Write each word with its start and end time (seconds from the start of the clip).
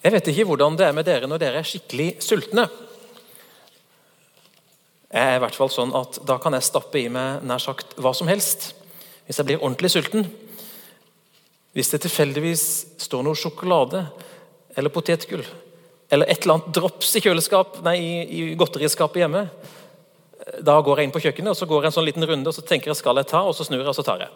Jeg 0.00 0.14
vet 0.14 0.30
ikke 0.32 0.46
hvordan 0.48 0.78
det 0.80 0.86
er 0.86 0.94
med 0.96 1.04
dere 1.04 1.28
når 1.28 1.42
dere 1.42 1.60
er 1.60 1.68
skikkelig 1.68 2.14
sultne. 2.24 2.64
Jeg 5.10 5.26
er 5.26 5.36
i 5.36 5.42
hvert 5.42 5.58
fall 5.58 5.72
sånn 5.72 5.92
at 5.98 6.20
Da 6.26 6.38
kan 6.40 6.54
jeg 6.54 6.64
stappe 6.64 7.00
i 7.00 7.08
meg 7.12 7.42
nær 7.44 7.60
sagt 7.62 7.96
hva 8.00 8.14
som 8.16 8.30
helst 8.30 8.70
hvis 9.26 9.38
jeg 9.38 9.46
blir 9.46 9.60
ordentlig 9.60 9.92
sulten. 9.92 10.24
Hvis 11.76 11.92
det 11.92 12.00
tilfeldigvis 12.02 12.64
står 12.98 13.22
noe 13.26 13.38
sjokolade 13.38 14.06
eller 14.74 14.90
potetgull 14.94 15.44
eller 16.10 16.26
et 16.26 16.42
eller 16.42 16.56
annet 16.56 16.72
drops 16.74 17.12
i 17.14 17.20
kjøleskap, 17.22 17.76
nei, 17.86 17.94
i, 18.02 18.14
i 18.26 18.54
godteriskapet 18.58 19.20
hjemme, 19.22 19.44
da 20.66 20.74
går 20.82 20.98
jeg 20.98 21.06
inn 21.06 21.12
på 21.14 21.22
kjøkkenet 21.22 21.52
og 21.52 21.58
så 21.60 21.68
går 21.70 21.84
jeg 21.84 21.92
en 21.92 21.96
sånn 22.00 22.08
liten 22.08 22.26
runde 22.26 22.50
og 22.50 22.56
så 22.56 22.64
tenker 22.66 22.90
jeg 22.90 22.98
skal 22.98 23.20
jeg 23.20 23.28
ta, 23.30 23.44
og 23.46 23.54
så 23.54 23.66
snur 23.68 23.84
jeg 23.84 23.92
og 23.92 23.94
så 23.94 24.06
tar 24.08 24.24
jeg. 24.24 24.32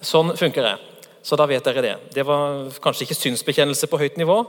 Sånn 0.00 0.32
funker 0.40 0.70
jeg. 0.70 0.80
Så 1.22 1.36
da 1.36 1.46
vet 1.48 1.64
dere 1.66 1.84
det. 1.84 1.96
Det 2.14 2.24
var 2.26 2.70
kanskje 2.82 3.06
ikke 3.06 3.18
synsbekjennelse 3.18 3.88
på 3.90 4.00
høyt 4.00 4.16
nivå, 4.20 4.42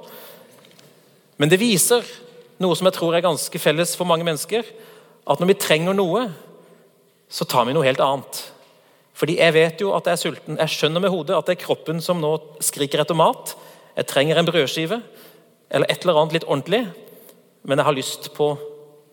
men 1.41 1.49
det 1.49 1.59
viser 1.59 2.05
noe 2.61 2.77
som 2.77 2.87
jeg 2.87 2.95
tror 2.95 3.15
er 3.17 3.25
ganske 3.25 3.59
felles 3.59 3.95
for 3.97 4.05
mange 4.09 4.25
mennesker, 4.27 4.65
at 5.25 5.41
når 5.41 5.51
vi 5.51 5.59
trenger 5.61 5.97
noe, 5.97 6.27
så 7.31 7.47
tar 7.49 7.65
vi 7.65 7.73
noe 7.73 7.87
helt 7.87 8.03
annet. 8.03 8.41
Fordi 9.17 9.37
jeg 9.39 9.55
vet 9.55 9.81
jo 9.81 9.91
at 9.95 10.07
jeg 10.07 10.17
er 10.17 10.21
sulten. 10.21 10.59
Jeg 10.59 10.73
skjønner 10.73 11.03
med 11.03 11.13
hodet 11.13 11.35
at 11.37 11.47
det 11.47 11.55
er 11.55 11.63
kroppen 11.63 12.01
som 12.03 12.21
nå 12.21 12.33
skriker 12.63 13.03
etter 13.03 13.17
mat. 13.17 13.55
Jeg 13.97 14.09
trenger 14.09 14.39
en 14.39 14.47
brødskive 14.47 15.01
eller 15.71 15.91
et 15.91 16.03
eller 16.03 16.19
annet 16.19 16.35
litt 16.35 16.47
ordentlig, 16.47 16.81
men 17.63 17.79
jeg 17.79 17.87
har 17.87 17.95
lyst 17.95 18.31
på 18.35 18.51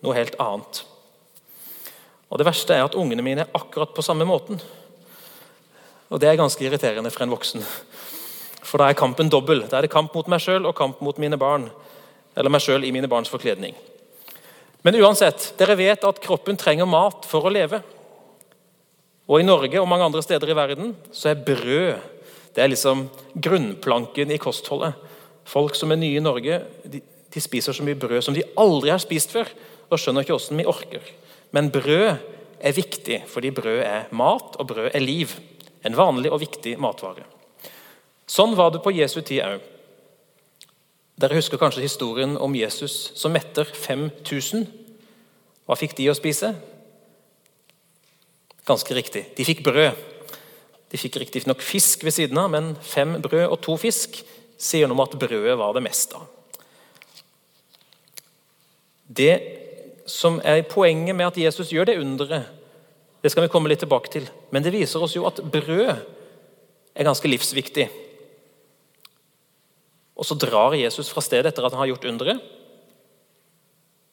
noe 0.03 0.15
helt 0.17 0.35
annet. 0.41 0.83
Og 2.29 2.37
Det 2.37 2.45
verste 2.45 2.75
er 2.75 2.85
at 2.85 2.97
ungene 2.99 3.25
mine 3.25 3.45
er 3.45 3.57
akkurat 3.57 3.93
på 3.95 4.05
samme 4.05 4.27
måten. 4.27 4.59
Og 6.09 6.19
Det 6.19 6.29
er 6.29 6.39
ganske 6.39 6.65
irriterende 6.65 7.11
for 7.13 7.23
en 7.23 7.33
voksen. 7.33 7.65
For 8.65 8.81
da 8.81 8.89
er 8.89 8.97
kampen 8.97 9.29
dobbel. 9.29 9.63
Da 9.69 9.77
er 9.77 9.85
det 9.85 9.93
kamp 9.93 10.13
mot 10.13 10.27
meg 10.27 10.41
sjøl 10.41 10.65
og 10.65 10.75
kamp 10.77 11.01
mot 11.01 11.17
mine 11.17 11.37
barn. 11.37 11.69
Eller 12.35 12.49
meg 12.49 12.61
sjøl 12.61 12.85
i 12.85 12.91
mine 12.91 13.09
barns 13.09 13.29
forkledning. 13.29 13.75
Men 14.83 14.95
uansett, 14.95 15.53
dere 15.59 15.77
vet 15.77 16.05
at 16.07 16.21
kroppen 16.23 16.57
trenger 16.57 16.87
mat 16.89 17.27
for 17.27 17.45
å 17.45 17.53
leve. 17.53 17.81
Og 19.29 19.41
I 19.41 19.45
Norge 19.45 19.81
og 19.81 19.89
mange 19.89 20.07
andre 20.07 20.23
steder 20.25 20.49
i 20.49 20.57
verden 20.57 20.95
så 21.13 21.31
er 21.31 21.43
brød 21.45 21.99
det 22.55 22.63
er 22.63 22.71
liksom 22.71 23.05
grunnplanken 23.37 24.33
i 24.33 24.39
kostholdet. 24.41 24.97
Folk 25.47 25.77
som 25.77 25.93
er 25.93 25.99
nye 26.01 26.17
i 26.17 26.23
Norge, 26.23 26.57
de, 26.89 27.01
de 27.01 27.41
spiser 27.41 27.75
så 27.75 27.85
mye 27.85 27.97
brød 27.99 28.23
som 28.25 28.35
de 28.35 28.45
aldri 28.59 28.91
har 28.91 29.01
spist 29.01 29.33
før, 29.33 29.49
og 29.89 30.01
skjønner 30.01 30.25
ikke 30.25 30.35
hvordan 30.35 30.59
vi 30.59 30.65
orker. 30.69 31.05
Men 31.55 31.69
brød 31.73 32.09
er 32.59 32.75
viktig, 32.75 33.21
fordi 33.29 33.53
brød 33.55 33.79
er 33.85 34.09
mat, 34.11 34.57
og 34.59 34.67
brød 34.73 34.89
er 34.91 35.05
liv. 35.05 35.33
En 35.85 35.95
vanlig 35.95 36.31
og 36.31 36.41
viktig 36.41 36.75
matvare. 36.81 37.25
Sånn 38.29 38.55
var 38.57 38.73
det 38.73 38.83
på 38.83 38.93
Jesu 38.93 39.21
tid 39.21 39.41
òg. 39.45 39.63
Dere 41.19 41.35
husker 41.35 41.59
kanskje 41.59 41.83
historien 41.83 42.37
om 42.39 42.55
Jesus 42.55 43.09
som 43.19 43.33
metter 43.35 43.67
5000. 43.67 44.67
Hva 45.67 45.77
fikk 45.79 45.97
de 45.97 46.07
å 46.11 46.15
spise? 46.17 46.53
Ganske 48.69 48.95
riktig, 48.95 49.25
de 49.35 49.47
fikk 49.47 49.63
brød. 49.65 49.97
De 50.89 50.97
fikk 50.97 51.19
riktignok 51.21 51.61
fisk 51.61 52.03
ved 52.05 52.15
siden 52.15 52.37
av, 52.41 52.51
men 52.53 52.71
fem 52.81 53.17
brød 53.21 53.47
og 53.49 53.59
to 53.65 53.75
fisk 53.81 54.21
sier 54.59 54.87
noe 54.87 54.97
om 54.97 55.03
at 55.03 55.17
brødet 55.19 55.57
var 55.59 55.75
det 55.75 55.83
meste. 55.85 56.17
av. 56.17 56.27
Det 59.09 59.35
som 60.09 60.39
er 60.45 60.61
poenget 60.69 61.15
med 61.15 61.27
at 61.27 61.37
Jesus 61.37 61.71
gjør 61.73 61.89
det 61.89 61.99
underet, 62.01 62.58
det 63.21 63.31
skal 63.31 63.43
vi 63.43 63.51
komme 63.51 63.69
litt 63.71 63.81
tilbake 63.83 64.11
til. 64.13 64.27
Men 64.51 64.63
det 64.63 64.73
viser 64.75 65.03
oss 65.03 65.15
jo 65.17 65.25
at 65.27 65.41
brød 65.43 65.89
er 65.91 67.07
ganske 67.07 67.27
livsviktig. 67.27 67.89
Og 70.19 70.25
Så 70.25 70.35
drar 70.35 70.75
Jesus 70.75 71.09
fra 71.11 71.23
stedet 71.23 71.51
etter 71.51 71.65
at 71.65 71.75
han 71.75 71.83
har 71.83 71.91
gjort 71.93 72.07
underet. 72.11 72.43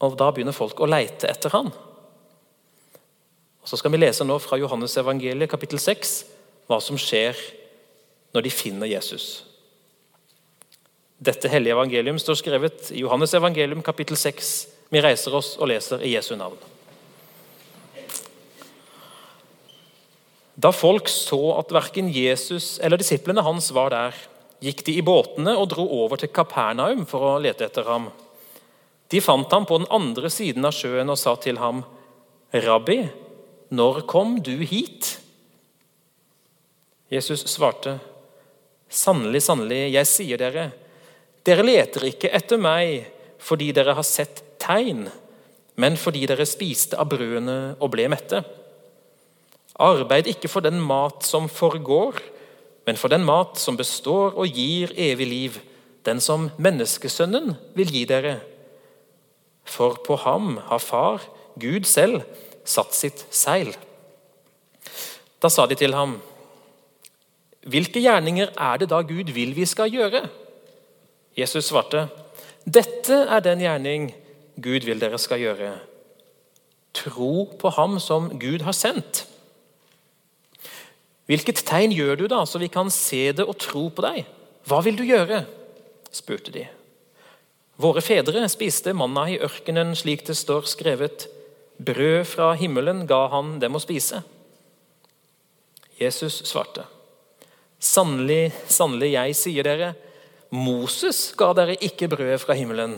Og 0.01 0.17
Da 0.19 0.31
begynner 0.31 0.55
folk 0.55 0.79
å 0.81 0.91
leite 0.91 1.29
etter 1.31 1.51
ham. 1.51 1.73
Og 3.63 3.69
Så 3.69 3.79
skal 3.79 3.91
vi 3.91 4.03
lese 4.03 4.25
nå 4.25 4.39
fra 4.39 4.58
Johannes 4.58 4.97
evangeliet 4.97 5.51
kapittel 5.51 5.79
6 5.79 6.25
hva 6.67 6.80
som 6.83 6.98
skjer 6.98 7.35
når 8.35 8.42
de 8.42 8.51
finner 8.51 8.91
Jesus. 8.91 9.45
Dette 11.19 11.48
hellige 11.48 11.73
evangelium 11.73 12.19
står 12.19 12.42
skrevet 12.42 12.91
i 12.92 13.01
Johannes 13.01 13.35
evangelium 13.35 13.83
kapittel 13.83 14.17
6. 14.17 14.69
Vi 14.91 15.01
reiser 15.01 15.35
oss 15.35 15.57
og 15.57 15.70
leser 15.70 16.03
i 16.03 16.13
Jesu 16.13 16.35
navn. 16.36 16.59
Da 20.56 20.72
folk 20.72 21.08
så 21.12 21.40
at 21.58 21.72
verken 21.74 22.08
Jesus 22.12 22.78
eller 22.80 23.00
disiplene 23.00 23.44
hans 23.44 23.68
var 23.77 23.92
der, 23.92 24.14
gikk 24.64 24.80
de 24.86 24.94
i 24.96 25.05
båtene 25.05 25.52
og 25.52 25.68
dro 25.74 25.84
over 25.98 26.17
til 26.20 26.33
Kapernaum 26.33 27.05
for 27.08 27.27
å 27.28 27.34
lete 27.44 27.68
etter 27.68 27.84
ham. 27.89 28.08
De 29.12 29.20
fant 29.20 29.52
ham 29.52 29.67
på 29.68 29.78
den 29.83 29.90
andre 29.92 30.30
siden 30.33 30.64
av 30.67 30.74
sjøen 30.74 31.12
og 31.12 31.20
sa 31.20 31.36
til 31.36 31.61
ham, 31.61 31.84
'Rabbi, 32.52 33.08
når 33.70 34.06
kom 34.06 34.40
du 34.40 34.56
hit?' 34.64 35.18
Jesus 37.11 37.44
svarte, 37.46 38.00
'Sannelig, 38.88 39.42
sannelig, 39.42 39.92
jeg 39.92 40.06
sier 40.06 40.38
dere:" 40.38 40.73
Dere 41.44 41.62
leter 41.62 42.08
ikke 42.08 42.33
etter 42.34 42.58
meg 42.58 43.06
fordi 43.38 43.70
dere 43.73 43.94
har 43.94 44.02
sett 44.02 44.58
tegn, 44.58 45.06
men 45.77 45.96
fordi 45.96 46.27
dere 46.27 46.46
spiste 46.48 46.98
av 46.98 47.06
brødene 47.12 47.77
og 47.78 47.92
ble 47.92 48.08
mette. 48.11 48.42
Arbeid 49.79 50.29
ikke 50.31 50.48
for 50.48 50.64
den 50.64 50.81
mat 50.81 51.25
som 51.27 51.48
forgår, 51.53 52.20
men 52.87 52.97
for 52.97 53.13
den 53.13 53.25
mat 53.27 53.59
som 53.61 53.77
består 53.77 54.37
og 54.39 54.48
gir 54.48 54.92
evig 54.97 55.27
liv, 55.27 55.59
den 56.07 56.20
som 56.23 56.48
menneskesønnen 56.63 57.57
vil 57.77 57.91
gi 57.92 58.05
dere. 58.09 58.39
For 59.67 59.98
på 60.07 60.17
ham 60.23 60.57
har 60.70 60.81
Far, 60.81 61.25
Gud 61.59 61.85
selv, 61.89 62.23
satt 62.65 62.95
sitt 62.95 63.27
seil. 63.35 63.75
Da 65.42 65.51
sa 65.53 65.67
de 65.67 65.77
til 65.79 65.95
ham, 65.95 66.17
Hvilke 67.67 67.98
gjerninger 67.98 68.53
er 68.55 68.77
det 68.79 68.86
da 68.92 69.01
Gud 69.03 69.33
vil 69.35 69.51
vi 69.57 69.65
skal 69.67 69.91
gjøre? 69.91 70.29
Jesus 71.36 71.67
svarte, 71.67 72.07
'Dette 72.63 73.27
er 73.27 73.41
den 73.41 73.59
gjerning 73.59 74.15
Gud 74.63 74.86
vil 74.86 75.01
dere 75.01 75.19
skal 75.19 75.42
gjøre.' 75.42 75.79
Tro 76.95 77.45
på 77.59 77.69
ham 77.69 77.98
som 78.01 78.31
Gud 78.39 78.63
har 78.63 78.73
sendt. 78.73 79.27
Hvilket 81.27 81.64
tegn 81.67 81.95
gjør 81.95 82.20
du 82.20 82.27
da, 82.31 82.45
så 82.47 82.61
vi 82.63 82.70
kan 82.70 82.91
se 82.92 83.33
det 83.35 83.47
og 83.47 83.59
tro 83.59 83.89
på 83.91 84.05
deg? 84.05 84.27
Hva 84.67 84.83
vil 84.87 84.98
du 84.98 85.05
gjøre? 85.07 85.45
spurte 86.14 86.53
de. 86.55 86.64
Våre 87.83 88.01
fedre 88.01 88.47
spiste 88.48 88.95
manna 88.97 89.27
i 89.29 89.41
ørkenen 89.42 89.92
slik 89.98 90.25
det 90.29 90.36
står 90.39 90.69
skrevet. 90.70 91.27
Brød 91.77 92.23
fra 92.31 92.55
himmelen 92.57 93.05
ga 93.11 93.27
han 93.35 93.59
dem 93.61 93.77
å 93.77 93.83
spise. 93.83 94.23
Jesus 96.01 96.39
svarte. 96.48 96.86
Sannelig, 97.77 98.55
sannelig, 98.73 99.13
jeg 99.13 99.36
sier 99.36 99.67
dere, 99.67 99.91
Moses 100.55 101.35
ga 101.36 101.51
dere 101.57 101.77
ikke 101.85 102.09
brødet 102.09 102.41
fra 102.41 102.57
himmelen. 102.57 102.97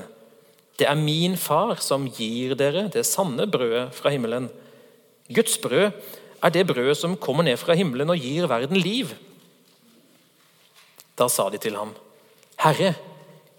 Det 0.79 0.87
er 0.87 0.99
min 0.99 1.35
far 1.41 1.81
som 1.83 2.07
gir 2.07 2.55
dere 2.59 2.87
det 2.93 3.03
sanne 3.09 3.49
brødet 3.51 3.89
fra 3.97 4.13
himmelen. 4.15 4.47
Guds 5.27 5.59
brød 5.59 5.91
er 6.43 6.55
det 6.55 6.67
brødet 6.69 6.97
som 6.99 7.17
kommer 7.19 7.47
ned 7.47 7.59
fra 7.59 7.77
himmelen 7.79 8.11
og 8.13 8.23
gir 8.23 8.47
verden 8.51 8.79
liv. 8.79 9.15
Da 11.19 11.27
sa 11.31 11.49
de 11.51 11.59
til 11.59 11.77
ham, 11.79 11.95
Herre, 12.63 12.95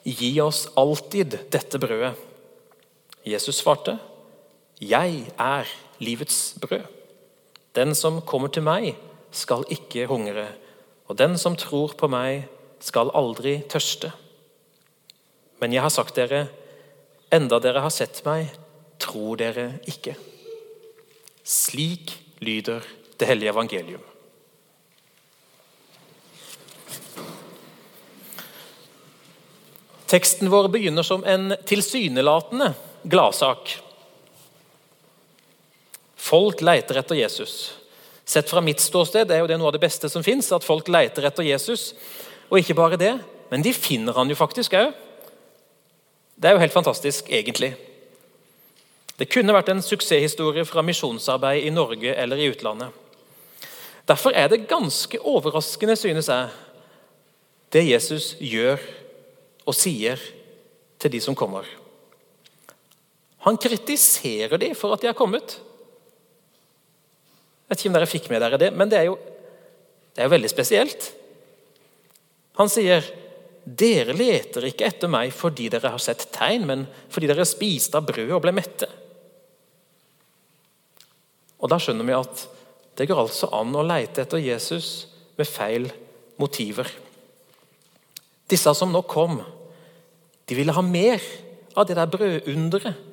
gi 0.03 0.31
oss 0.41 0.66
alltid 0.79 1.38
dette 1.51 1.79
brødet. 1.79 2.16
Jesus 3.28 3.59
svarte, 3.59 3.97
Jeg 4.79 5.25
er 5.38 5.67
livets 6.00 6.56
brød. 6.62 6.88
Den 7.75 7.95
som 7.95 8.22
kommer 8.22 8.47
til 8.47 8.63
meg, 8.63 8.96
skal 9.31 9.66
ikke 9.69 10.07
hungre, 10.07 10.47
og 11.07 11.17
den 11.17 11.38
som 11.38 11.56
tror 11.56 11.94
på 11.97 12.07
meg, 12.09 12.47
skal 12.79 13.11
aldri 13.13 13.59
tørste. 13.69 14.11
Men 15.59 15.73
jeg 15.76 15.84
har 15.84 15.93
sagt 15.93 16.16
dere, 16.16 16.47
enda 17.31 17.59
dere 17.59 17.84
har 17.84 17.93
sett 17.93 18.23
meg, 18.26 18.49
tror 18.99 19.37
dere 19.37 19.73
ikke. 19.87 20.16
Slik 21.43 22.16
lyder 22.40 22.86
det 23.20 23.28
hellige 23.28 23.50
evangelium. 23.50 24.06
Teksten 30.09 30.50
vår 30.50 30.68
begynner 30.74 31.06
som 31.06 31.24
en 31.24 31.53
tilsynelatende 31.70 32.74
gladsak. 33.03 33.76
Folk 36.16 36.62
leiter 36.62 36.97
etter 36.97 37.20
Jesus. 37.20 37.76
Sett 38.26 38.50
fra 38.50 38.62
mitt 38.62 38.82
ståsted 38.82 39.30
er 39.32 39.44
jo 39.44 39.50
det 39.50 39.59
noe 39.59 39.70
av 39.70 39.76
det 39.78 39.84
beste 39.84 40.09
som 40.09 40.26
fins, 40.26 40.50
at 40.53 40.66
folk 40.66 40.90
leiter 40.90 41.26
etter 41.30 41.46
Jesus. 41.46 41.91
Og 42.50 42.59
ikke 42.62 42.78
bare 42.78 42.97
det, 42.97 43.14
men 43.50 43.66
de 43.66 43.74
finner 43.74 44.18
han 44.18 44.30
jo 44.30 44.38
faktisk 44.38 44.74
òg. 44.78 44.97
Det 46.40 46.50
er 46.50 46.58
jo 46.58 46.64
helt 46.64 46.74
fantastisk, 46.74 47.30
egentlig. 47.30 47.76
Det 49.19 49.27
kunne 49.27 49.51
vært 49.51 49.73
en 49.73 49.83
suksesshistorie 49.83 50.63
fra 50.63 50.83
misjonsarbeid 50.85 51.66
i 51.67 51.73
Norge 51.75 52.13
eller 52.16 52.39
i 52.39 52.47
utlandet. 52.53 52.95
Derfor 54.07 54.33
er 54.33 54.47
det 54.49 54.67
ganske 54.69 55.19
overraskende, 55.19 55.97
synes 55.99 56.29
jeg, 56.31 56.47
det 57.69 57.83
Jesus 57.85 58.31
gjør 58.39 58.79
og 59.67 59.75
sier 59.77 60.21
til 60.99 61.11
de 61.13 61.19
som 61.21 61.35
kommer. 61.37 61.67
Han 63.45 63.59
kritiserer 63.59 64.57
dem 64.59 64.73
for 64.75 64.95
at 64.95 65.03
de 65.03 65.11
er 65.11 65.17
kommet. 65.17 65.59
Jeg 67.67 67.75
vet 67.75 67.83
ikke 67.83 67.91
om 67.91 67.99
dere 67.99 68.09
fikk 68.09 68.31
med 68.31 68.41
dere 68.41 68.59
det, 68.59 68.71
men 68.73 68.89
det 68.89 69.01
er 69.01 69.09
jo, 69.11 69.19
det 70.16 70.23
er 70.23 70.29
jo 70.29 70.33
veldig 70.33 70.51
spesielt. 70.51 71.11
Han 72.59 72.71
sier, 72.71 73.03
'Dere 73.69 74.16
leter 74.17 74.66
ikke 74.66 74.87
etter 74.87 75.11
meg 75.11 75.29
fordi 75.35 75.67
dere 75.69 75.91
har 75.93 76.01
sett 76.01 76.23
tegn, 76.33 76.66
men 76.66 76.87
fordi 77.11 77.27
dere 77.29 77.45
spiste 77.45 77.99
av 77.99 78.07
brød 78.07 78.31
og 78.31 78.41
ble 78.41 78.55
mette.' 78.55 78.89
Og 81.59 81.70
Da 81.72 81.79
skjønner 81.82 82.08
vi 82.08 82.16
at 82.16 82.46
det 83.00 83.08
går 83.08 83.22
altså 83.22 83.50
an 83.56 83.76
å 83.76 83.85
leite 83.85 84.23
etter 84.23 84.41
Jesus 84.44 85.08
med 85.40 85.47
feil 85.47 85.88
motiver. 86.40 86.88
Disse 88.50 88.73
som 88.76 88.91
nå 88.91 89.03
kom, 89.08 89.40
de 90.50 90.58
ville 90.58 90.73
ha 90.73 90.84
mer 90.84 91.22
av 91.78 91.85
det 91.88 91.96
der 92.00 92.09
brødunderet 92.09 93.08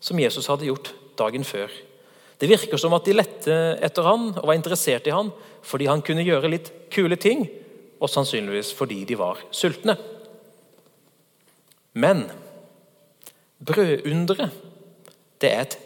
som 0.00 0.18
Jesus 0.18 0.48
hadde 0.48 0.66
gjort 0.70 0.92
dagen 1.20 1.44
før. 1.44 1.70
Det 2.40 2.48
virker 2.48 2.80
som 2.80 2.94
at 2.96 3.04
de 3.04 3.14
lette 3.18 3.56
etter 3.84 4.06
han 4.06 4.30
og 4.32 4.46
var 4.48 4.56
interessert 4.56 5.06
i 5.06 5.14
han 5.14 5.28
fordi 5.66 5.90
han 5.90 6.00
kunne 6.02 6.24
gjøre 6.24 6.48
litt 6.48 6.70
kule 6.90 7.18
ting, 7.20 7.44
og 8.00 8.08
sannsynligvis 8.08 8.72
fordi 8.72 9.02
de 9.04 9.18
var 9.20 9.42
sultne. 9.52 9.98
Men 11.92 12.24
brødunderet, 13.60 14.56
det 15.40 15.50
er 15.52 15.66
et 15.66 15.76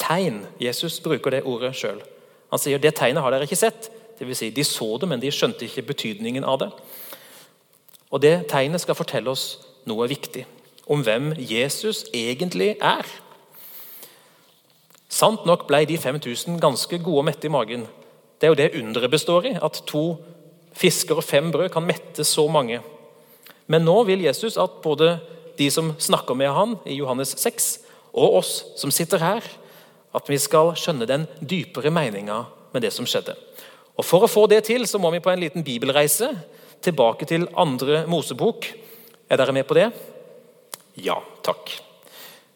tegn. 0.00 0.44
Jesus 0.60 1.00
bruker 1.04 1.34
det 1.34 1.44
ordet 1.48 1.74
sjøl. 1.76 2.00
Han 2.50 2.60
sier 2.60 2.78
det 2.78 2.94
tegnet 2.98 3.24
har 3.24 3.34
dere 3.34 3.48
ikke 3.48 3.58
sett. 3.58 3.90
Det 4.18 4.26
vil 4.28 4.36
si, 4.38 4.50
de 4.54 4.64
så 4.64 4.86
det, 5.00 5.08
men 5.10 5.22
de 5.22 5.32
skjønte 5.34 5.66
ikke 5.66 5.88
betydningen 5.90 6.46
av 6.46 6.60
det. 6.62 6.70
Og 8.14 8.22
Det 8.22 8.46
tegnet 8.50 8.80
skal 8.80 8.94
fortelle 8.94 9.30
oss 9.30 9.58
noe 9.90 10.06
viktig 10.08 10.44
om 10.86 11.02
hvem 11.02 11.32
Jesus 11.40 12.04
egentlig 12.14 12.76
er. 12.78 13.08
Sant 15.08 15.46
nok 15.48 15.66
ble 15.68 15.84
de 15.88 15.96
5000 15.98 16.60
ganske 16.62 16.98
gode 17.02 17.22
og 17.22 17.26
mette 17.26 17.48
i 17.48 17.52
magen. 17.52 17.86
Det 18.38 18.46
er 18.46 18.52
jo 18.52 18.58
det 18.58 18.80
underet 18.80 19.10
består 19.10 19.46
i, 19.48 19.54
at 19.56 19.82
to 19.86 20.16
fisker 20.74 21.18
og 21.18 21.24
fem 21.24 21.52
brød 21.54 21.70
kan 21.72 21.86
mette 21.86 22.24
så 22.26 22.46
mange. 22.50 22.80
Men 23.66 23.86
nå 23.86 23.96
vil 24.04 24.24
Jesus 24.26 24.58
at 24.60 24.82
både 24.82 25.16
de 25.58 25.70
som 25.70 25.94
snakker 25.98 26.34
med 26.34 26.50
han 26.52 26.76
i 26.86 26.98
Johannes 26.98 27.34
6, 27.38 27.78
og 28.14 28.40
oss 28.42 28.64
som 28.78 28.90
sitter 28.94 29.22
her, 29.22 29.46
at 30.14 30.30
vi 30.30 30.38
skal 30.38 30.72
skjønne 30.78 31.08
den 31.10 31.26
dypere 31.40 31.92
meninga 31.94 32.44
med 32.74 32.84
det 32.86 32.92
som 32.94 33.06
skjedde. 33.08 33.34
Og 33.94 34.06
For 34.06 34.26
å 34.26 34.30
få 34.30 34.46
det 34.50 34.64
til 34.68 34.86
så 34.90 34.98
må 34.98 35.10
vi 35.14 35.22
på 35.22 35.30
en 35.32 35.42
liten 35.42 35.64
bibelreise 35.66 36.30
tilbake 36.84 37.26
til 37.30 37.48
andre 37.58 38.04
Mosebok. 38.10 38.66
Er 39.30 39.40
dere 39.40 39.54
med 39.54 39.66
på 39.68 39.76
det? 39.78 39.88
Ja, 41.00 41.18
takk. 41.42 41.72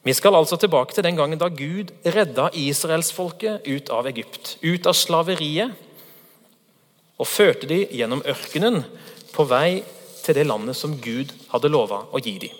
Vi 0.07 0.15
skal 0.15 0.37
altså 0.39 0.57
tilbake 0.57 0.95
til 0.95 1.05
den 1.05 1.19
gangen 1.19 1.41
da 1.41 1.51
Gud 1.51 1.91
redda 2.07 2.49
israelsfolket 2.55 3.67
ut 3.67 3.91
av 3.93 4.07
Egypt, 4.11 4.57
ut 4.63 4.87
av 4.87 4.95
slaveriet, 4.97 5.75
og 7.19 7.27
førte 7.27 7.67
de 7.67 7.83
gjennom 7.91 8.23
ørkenen 8.23 8.85
på 9.35 9.47
vei 9.51 9.83
til 10.23 10.39
det 10.39 10.47
landet 10.47 10.79
som 10.79 10.95
Gud 11.03 11.35
hadde 11.51 11.71
lova 11.73 12.05
å 12.15 12.23
gi 12.23 12.37
dem. 12.47 12.55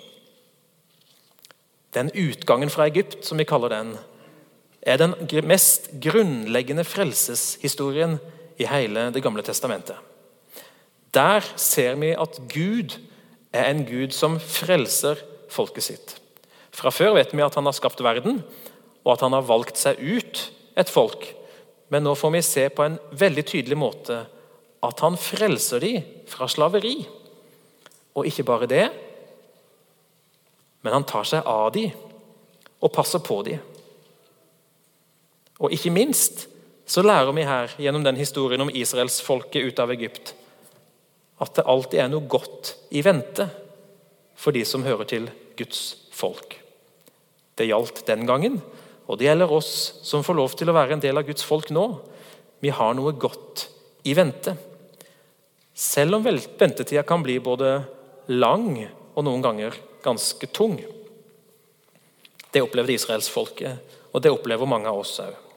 Den 1.95 2.11
utgangen 2.13 2.69
fra 2.69 2.85
Egypt, 2.89 3.23
som 3.25 3.39
vi 3.39 3.47
kaller 3.49 3.71
den, 3.73 3.95
er 4.81 4.99
den 5.01 5.15
mest 5.47 5.89
grunnleggende 6.01 6.85
frelseshistorien 6.87 8.17
i 8.59 8.67
hele 8.67 9.09
Det 9.11 9.23
gamle 9.23 9.43
testamentet. 9.43 9.97
Der 11.13 11.41
ser 11.55 11.95
vi 11.95 12.13
at 12.13 12.39
Gud 12.53 12.99
er 13.53 13.69
en 13.69 13.85
Gud 13.85 14.13
som 14.13 14.39
frelser 14.39 15.19
folket 15.49 15.83
sitt. 15.83 16.15
Fra 16.71 16.91
før 16.93 17.15
vet 17.17 17.33
vi 17.33 17.43
at 17.43 17.55
han 17.57 17.65
har 17.65 17.75
skapt 17.75 18.03
verden, 18.03 18.43
og 19.03 19.13
at 19.13 19.23
han 19.25 19.33
har 19.33 19.47
valgt 19.47 19.79
seg 19.79 19.99
ut 19.99 20.43
et 20.77 20.89
folk. 20.89 21.25
Men 21.89 22.05
nå 22.05 22.13
får 22.15 22.35
vi 22.35 22.41
se 22.45 22.67
på 22.69 22.85
en 22.85 22.99
veldig 23.11 23.45
tydelig 23.49 23.77
måte 23.79 24.21
at 24.85 25.01
han 25.03 25.17
frelser 25.19 25.81
dem 25.83 26.05
fra 26.29 26.47
slaveri. 26.47 27.01
Og 28.15 28.27
ikke 28.29 28.45
bare 28.45 28.69
det, 28.69 28.85
men 30.81 30.95
han 30.95 31.07
tar 31.07 31.25
seg 31.27 31.47
av 31.47 31.71
dem 31.75 31.91
og 32.79 32.93
passer 32.95 33.19
på 33.23 33.41
dem. 33.47 33.59
Og 35.59 35.73
ikke 35.75 35.91
minst 35.93 36.47
så 36.89 37.03
lærer 37.05 37.31
vi 37.35 37.45
her 37.45 37.73
gjennom 37.77 38.03
den 38.05 38.17
historien 38.17 38.61
om 38.63 38.71
israelsfolket 38.73 39.67
ut 39.67 39.81
av 39.83 39.91
Egypt 39.93 40.33
at 41.39 41.55
det 41.55 41.67
alltid 41.71 42.01
er 42.03 42.11
noe 42.11 42.27
godt 42.27 42.73
i 42.95 43.01
vente 43.03 43.47
for 44.39 44.55
de 44.55 44.65
som 44.67 44.83
hører 44.83 45.07
til 45.07 45.29
Guds 45.59 45.81
folk. 46.15 46.57
Det 47.55 47.67
gjaldt 47.67 48.03
den 48.07 48.25
gangen, 48.27 48.59
og 49.07 49.19
det 49.19 49.29
gjelder 49.29 49.51
oss 49.51 49.71
som 50.05 50.23
får 50.23 50.37
lov 50.37 50.55
til 50.59 50.71
å 50.71 50.75
være 50.75 50.97
en 50.97 51.03
del 51.03 51.19
av 51.19 51.27
Guds 51.27 51.45
folk 51.47 51.71
nå. 51.75 51.85
Vi 52.59 52.71
har 52.75 52.95
noe 52.95 53.15
godt 53.15 53.65
i 54.07 54.15
vente. 54.15 54.55
Selv 55.73 56.19
om 56.19 56.27
ventetida 56.27 57.05
kan 57.07 57.23
bli 57.23 57.39
både 57.43 57.77
lang 58.35 58.73
og 59.15 59.25
noen 59.25 59.43
ganger 59.43 59.75
ganske 60.03 60.47
tung. 60.51 60.77
Det 62.51 62.63
opplevde 62.63 62.95
israelsfolket, 62.95 63.95
og 64.11 64.23
det 64.23 64.31
opplever 64.33 64.67
mange 64.67 64.91
av 64.91 64.99
oss 65.03 65.19
òg. 65.23 65.48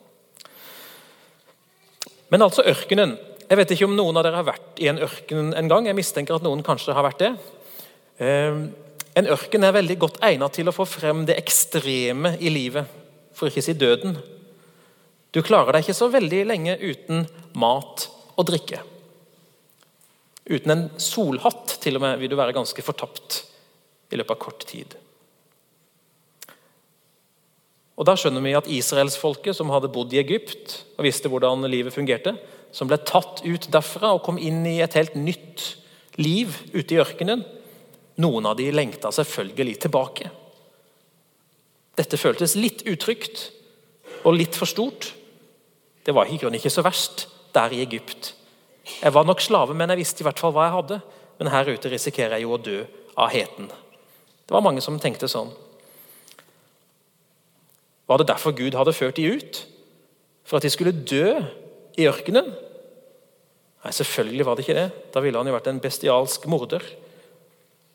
Men 2.32 2.46
altså 2.46 2.64
ørkenen 2.64 3.18
jeg 3.52 3.58
vet 3.58 3.72
ikke 3.74 3.84
om 3.84 3.96
noen 3.98 4.16
av 4.16 4.24
dere 4.24 4.38
har 4.38 4.46
vært 4.46 4.78
i 4.80 4.86
en 4.88 5.00
ørken 5.04 5.50
en 5.58 5.66
gang. 5.68 5.84
Jeg 5.84 5.96
mistenker 5.98 6.38
at 6.38 6.44
noen 6.46 6.62
kanskje 6.64 6.94
har 6.96 7.04
vært 7.04 7.20
det. 7.20 7.32
Ehm, 8.24 8.62
en 9.12 9.28
ørken 9.34 9.66
er 9.66 9.74
veldig 9.76 9.96
godt 10.00 10.22
egnet 10.24 10.54
til 10.56 10.70
å 10.70 10.72
få 10.72 10.86
frem 10.88 11.26
det 11.28 11.36
ekstreme 11.36 12.32
i 12.40 12.48
livet, 12.48 12.88
for 13.36 13.50
ikke 13.50 13.60
å 13.60 13.66
si 13.66 13.74
døden. 13.76 14.16
Du 15.36 15.42
klarer 15.44 15.76
deg 15.76 15.84
ikke 15.84 15.98
så 15.98 16.08
veldig 16.14 16.40
lenge 16.48 16.78
uten 16.80 17.26
mat 17.60 18.06
og 18.32 18.48
drikke. 18.48 18.80
Uten 20.48 20.72
en 20.72 20.88
solhatt 20.96 21.76
til 21.84 22.00
og 22.00 22.06
med 22.06 22.22
vil 22.22 22.32
du 22.32 22.38
være 22.40 22.56
ganske 22.56 22.84
fortapt 22.88 23.42
i 24.08 24.16
løpet 24.16 24.32
av 24.32 24.40
kort 24.40 24.64
tid. 24.68 24.96
Og 28.02 28.06
Da 28.08 28.16
skjønner 28.18 28.42
vi 28.42 28.56
at 28.58 28.66
israelsfolket, 28.66 29.54
som 29.54 29.70
hadde 29.70 29.90
bodd 29.94 30.10
i 30.10 30.18
Egypt 30.18 30.80
og 30.96 31.06
visste 31.06 31.30
hvordan 31.30 31.62
livet 31.70 31.94
fungerte, 31.94 32.34
som 32.74 32.88
ble 32.90 32.98
tatt 32.98 33.44
ut 33.46 33.68
derfra 33.70 34.16
og 34.16 34.24
kom 34.26 34.40
inn 34.42 34.64
i 34.66 34.80
et 34.82 34.96
helt 34.98 35.14
nytt 35.14 35.76
liv 36.18 36.56
ute 36.74 36.96
i 36.96 36.98
ørkenen. 36.98 37.44
Noen 38.18 38.48
av 38.50 38.58
de 38.58 38.66
lengta 38.74 39.12
selvfølgelig 39.14 39.76
tilbake. 39.86 40.32
Dette 41.94 42.18
føltes 42.18 42.56
litt 42.58 42.82
utrygt 42.90 43.52
og 44.26 44.34
litt 44.34 44.58
for 44.58 44.66
stort. 44.66 45.12
Det 46.02 46.10
var 46.16 46.26
i 46.26 46.40
grunnen 46.40 46.58
ikke 46.58 46.74
så 46.74 46.82
verst 46.82 47.28
der 47.54 47.70
i 47.70 47.84
Egypt. 47.86 48.32
Jeg 48.98 49.14
var 49.14 49.30
nok 49.30 49.46
slave, 49.46 49.78
men 49.78 49.94
jeg 49.94 50.02
visste 50.02 50.24
i 50.24 50.26
hvert 50.26 50.42
fall 50.42 50.56
hva 50.56 50.66
jeg 50.66 50.80
hadde. 50.80 51.02
Men 51.38 51.54
her 51.54 51.70
ute 51.70 51.92
risikerer 51.92 52.40
jeg 52.40 52.48
jo 52.48 52.56
å 52.56 52.64
dø 52.66 52.80
av 53.14 53.30
heten. 53.30 53.70
Det 53.70 54.56
var 54.58 54.64
mange 54.66 54.82
som 54.82 54.98
tenkte 54.98 55.30
sånn. 55.30 55.54
Var 58.12 58.20
det 58.20 58.28
derfor 58.28 58.52
Gud 58.52 58.76
hadde 58.76 58.92
ført 58.92 59.16
de 59.16 59.30
ut? 59.32 59.62
For 60.44 60.58
at 60.58 60.66
de 60.66 60.70
skulle 60.74 60.92
dø 60.92 61.32
i 61.96 62.04
ørkenen? 62.10 62.50
Nei, 63.82 63.92
selvfølgelig 63.96 64.44
var 64.44 64.58
det 64.58 64.66
ikke 64.66 64.76
det. 64.76 64.88
Da 65.14 65.22
ville 65.24 65.40
han 65.40 65.48
jo 65.48 65.54
vært 65.54 65.70
en 65.72 65.80
bestialsk 65.80 66.44
morder. 66.52 66.84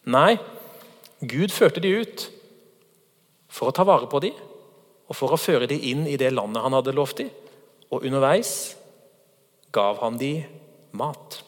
Nei, 0.10 0.40
Gud 1.22 1.54
førte 1.54 1.84
de 1.84 1.94
ut 2.02 2.26
for 3.46 3.70
å 3.70 3.76
ta 3.78 3.86
vare 3.86 4.10
på 4.10 4.24
dem 4.26 4.36
og 5.08 5.16
for 5.16 5.32
å 5.32 5.40
føre 5.40 5.70
dem 5.70 5.86
inn 5.86 6.04
i 6.10 6.18
det 6.18 6.34
landet 6.34 6.66
han 6.66 6.74
hadde 6.74 6.98
lovt 6.98 7.22
dem. 7.22 7.30
Og 7.94 8.10
underveis 8.10 8.74
gav 9.76 10.02
han 10.02 10.18
dem 10.18 10.50
mat. 10.98 11.44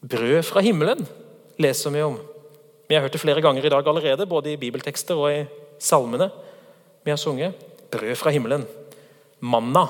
Brød 0.00 0.40
fra 0.48 0.64
himmelen 0.64 1.04
leser 1.60 1.92
vi 1.92 2.02
om. 2.02 2.16
Vi 2.88 2.96
har 2.96 3.04
hørt 3.04 3.12
det 3.12 3.22
flere 3.22 3.44
ganger 3.44 3.68
i 3.68 3.76
dag 3.76 3.86
allerede, 3.86 4.26
både 4.26 4.54
i 4.54 4.60
bibeltekster 4.60 5.20
og 5.20 5.34
i 5.36 5.44
salmene. 5.76 6.32
Vi 7.04 7.12
har 7.12 7.20
sunget 7.20 7.66
brød 7.90 8.16
fra 8.18 8.32
himmelen. 8.34 8.66
Manna 9.40 9.86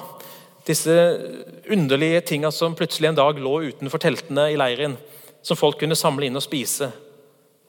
disse 0.70 1.20
underlige 1.66 2.20
tinga 2.20 2.50
som 2.50 2.74
plutselig 2.74 3.08
en 3.08 3.18
dag 3.18 3.38
lå 3.38 3.54
utenfor 3.62 3.98
teltene 3.98 4.50
i 4.52 4.58
leiren, 4.60 4.96
som 5.42 5.58
folk 5.58 5.80
kunne 5.80 5.98
samle 5.98 6.28
inn 6.28 6.38
og 6.38 6.44
spise 6.44 6.90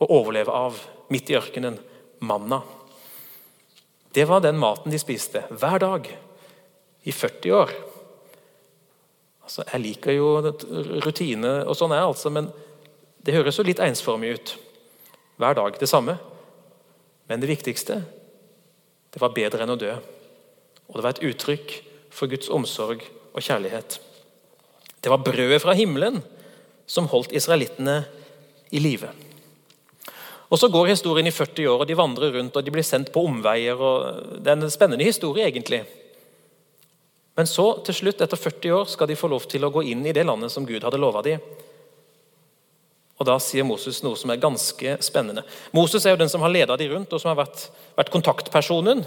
og 0.02 0.12
overleve 0.12 0.54
av 0.54 0.78
midt 1.14 1.32
i 1.32 1.38
ørkenen. 1.40 1.80
Manna. 2.22 2.62
Det 4.14 4.28
var 4.30 4.44
den 4.44 4.60
maten 4.62 4.94
de 4.94 5.00
spiste 5.02 5.42
hver 5.50 5.82
dag 5.82 6.10
i 7.08 7.14
40 7.16 7.56
år. 7.58 7.72
Altså, 9.42 9.64
jeg 9.72 9.82
liker 9.82 10.14
jo 10.14 10.28
rutine, 11.02 11.54
og 11.66 11.74
sånn 11.80 11.96
er 11.96 12.06
altså, 12.06 12.30
men 12.30 12.52
det 13.26 13.34
høres 13.34 13.58
jo 13.58 13.66
litt 13.66 13.82
ensformig 13.82 14.36
ut. 14.36 14.54
Hver 15.42 15.58
dag 15.58 15.80
det 15.82 15.90
samme. 15.90 16.20
Men 17.26 17.42
det 17.42 17.50
viktigste 17.50 18.04
det 19.12 19.22
var 19.22 19.36
bedre 19.36 19.66
enn 19.66 19.74
å 19.74 19.80
dø. 19.80 19.94
Og 20.90 20.98
det 20.98 21.04
var 21.06 21.16
et 21.16 21.26
uttrykk 21.32 21.74
for 22.12 22.32
Guds 22.32 22.52
omsorg 22.52 23.04
og 23.32 23.44
kjærlighet. 23.44 24.00
Det 25.02 25.12
var 25.12 25.24
brødet 25.24 25.62
fra 25.64 25.76
himmelen 25.76 26.22
som 26.90 27.10
holdt 27.12 27.34
israelittene 27.36 28.04
i 28.72 28.80
live. 28.80 29.10
Og 30.52 30.60
Så 30.60 30.68
går 30.68 30.92
historien 30.92 31.28
i 31.28 31.32
40 31.32 31.68
år, 31.68 31.80
og 31.80 31.88
de 31.88 31.96
vandrer 31.96 32.34
rundt 32.36 32.58
og 32.60 32.64
de 32.66 32.72
blir 32.72 32.84
sendt 32.84 33.12
på 33.14 33.24
omveier. 33.24 33.80
og 33.80 34.44
Det 34.44 34.52
er 34.52 34.60
en 34.60 34.70
spennende 34.70 35.08
historie, 35.08 35.48
egentlig. 35.48 35.86
Men 37.36 37.48
så, 37.48 37.80
til 37.86 37.96
slutt, 37.96 38.22
etter 38.22 38.38
40 38.38 38.72
år, 38.76 38.86
skal 38.92 39.08
de 39.08 39.16
få 39.16 39.30
lov 39.32 39.48
til 39.48 39.64
å 39.64 39.72
gå 39.72 39.84
inn 39.88 40.06
i 40.06 40.12
det 40.12 40.26
landet 40.28 40.52
som 40.52 40.66
Gud 40.68 40.84
hadde 40.84 41.00
lova 41.00 41.24
dem. 41.24 41.40
Og 43.22 43.28
Da 43.30 43.36
sier 43.38 43.62
Moses 43.68 44.00
noe 44.02 44.18
som 44.18 44.32
er 44.34 44.42
ganske 44.42 44.96
spennende. 45.06 45.44
Moses 45.78 46.08
er 46.08 46.16
jo 46.16 46.22
den 46.24 46.30
som 46.32 46.42
har 46.42 46.50
leda 46.50 46.74
de 46.78 46.88
rundt, 46.90 47.12
og 47.14 47.22
som 47.22 47.30
har 47.30 47.44
vært, 47.44 47.68
vært 47.94 48.10
kontaktpersonen 48.10 49.04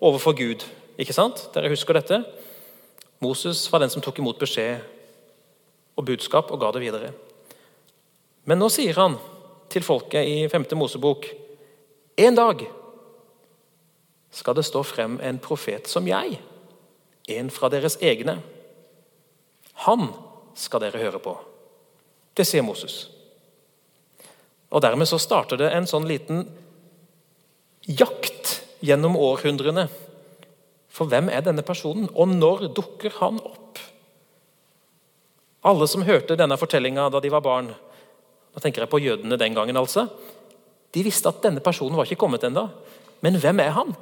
overfor 0.00 0.32
Gud. 0.38 0.64
Ikke 0.96 1.12
sant? 1.12 1.42
Dere 1.52 1.68
husker 1.68 1.98
dette? 1.98 2.22
Moses 3.20 3.66
var 3.68 3.84
den 3.84 3.92
som 3.92 4.00
tok 4.00 4.22
imot 4.22 4.40
beskjed 4.40 4.80
og 5.92 6.08
budskap 6.08 6.48
og 6.48 6.62
ga 6.62 6.72
det 6.72 6.84
videre. 6.86 7.12
Men 8.48 8.62
nå 8.62 8.70
sier 8.72 8.96
han 8.96 9.18
til 9.68 9.84
folket 9.84 10.24
i 10.24 10.48
5. 10.48 10.70
Mosebok 10.80 11.28
En 12.16 12.34
dag 12.34 12.64
skal 14.32 14.56
det 14.56 14.64
stå 14.64 14.80
frem 14.88 15.20
en 15.20 15.38
profet 15.42 15.88
som 15.90 16.08
jeg, 16.08 16.40
en 17.28 17.52
fra 17.52 17.68
deres 17.68 18.00
egne. 18.00 18.38
Han 19.84 20.10
skal 20.56 20.88
dere 20.88 21.04
høre 21.04 21.20
på. 21.20 21.36
Det 22.32 22.48
sier 22.48 22.64
Moses. 22.64 23.19
Og 24.70 24.82
Dermed 24.84 25.08
så 25.10 25.18
starter 25.18 25.58
det 25.58 25.70
en 25.74 25.88
sånn 25.90 26.06
liten 26.06 26.44
jakt 27.90 28.60
gjennom 28.84 29.16
århundrene. 29.18 29.88
For 30.90 31.10
hvem 31.10 31.30
er 31.30 31.44
denne 31.46 31.64
personen, 31.66 32.08
og 32.14 32.30
når 32.30 32.68
dukker 32.76 33.14
han 33.20 33.40
opp? 33.42 33.80
Alle 35.66 35.86
som 35.90 36.04
hørte 36.06 36.38
denne 36.38 36.58
fortellinga 36.58 37.08
da 37.12 37.20
de 37.20 37.32
var 37.32 37.44
barn, 37.44 37.72
da 38.50 38.62
tenker 38.62 38.84
jeg 38.84 38.90
på 38.92 39.02
jødene 39.02 39.38
den 39.38 39.54
gangen, 39.54 39.78
altså. 39.78 40.06
De 40.90 41.02
visste 41.06 41.30
at 41.30 41.42
denne 41.44 41.62
personen 41.62 41.98
var 41.98 42.08
ikke 42.08 42.22
kommet 42.24 42.46
ennå. 42.46 42.66
Men 43.22 43.38
hvem 43.38 43.60
er 43.62 43.74
han? 43.76 43.92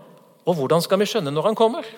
Og 0.49 0.57
hvordan 0.57 0.85
skal 0.85 1.01
vi 1.01 1.09
skjønne 1.09 1.33
når 1.35 1.51
han 1.51 1.59
kommer? 1.59 1.89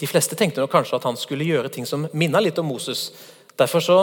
De 0.00 0.08
fleste 0.10 0.36
tenkte 0.38 0.62
nok 0.62 0.72
kanskje 0.72 0.96
at 0.98 1.06
han 1.06 1.18
skulle 1.20 1.46
gjøre 1.46 1.70
ting 1.72 1.86
som 1.88 2.08
minna 2.16 2.40
litt 2.42 2.58
om 2.60 2.66
Moses. 2.68 3.10
Derfor 3.58 3.84
så 3.84 3.98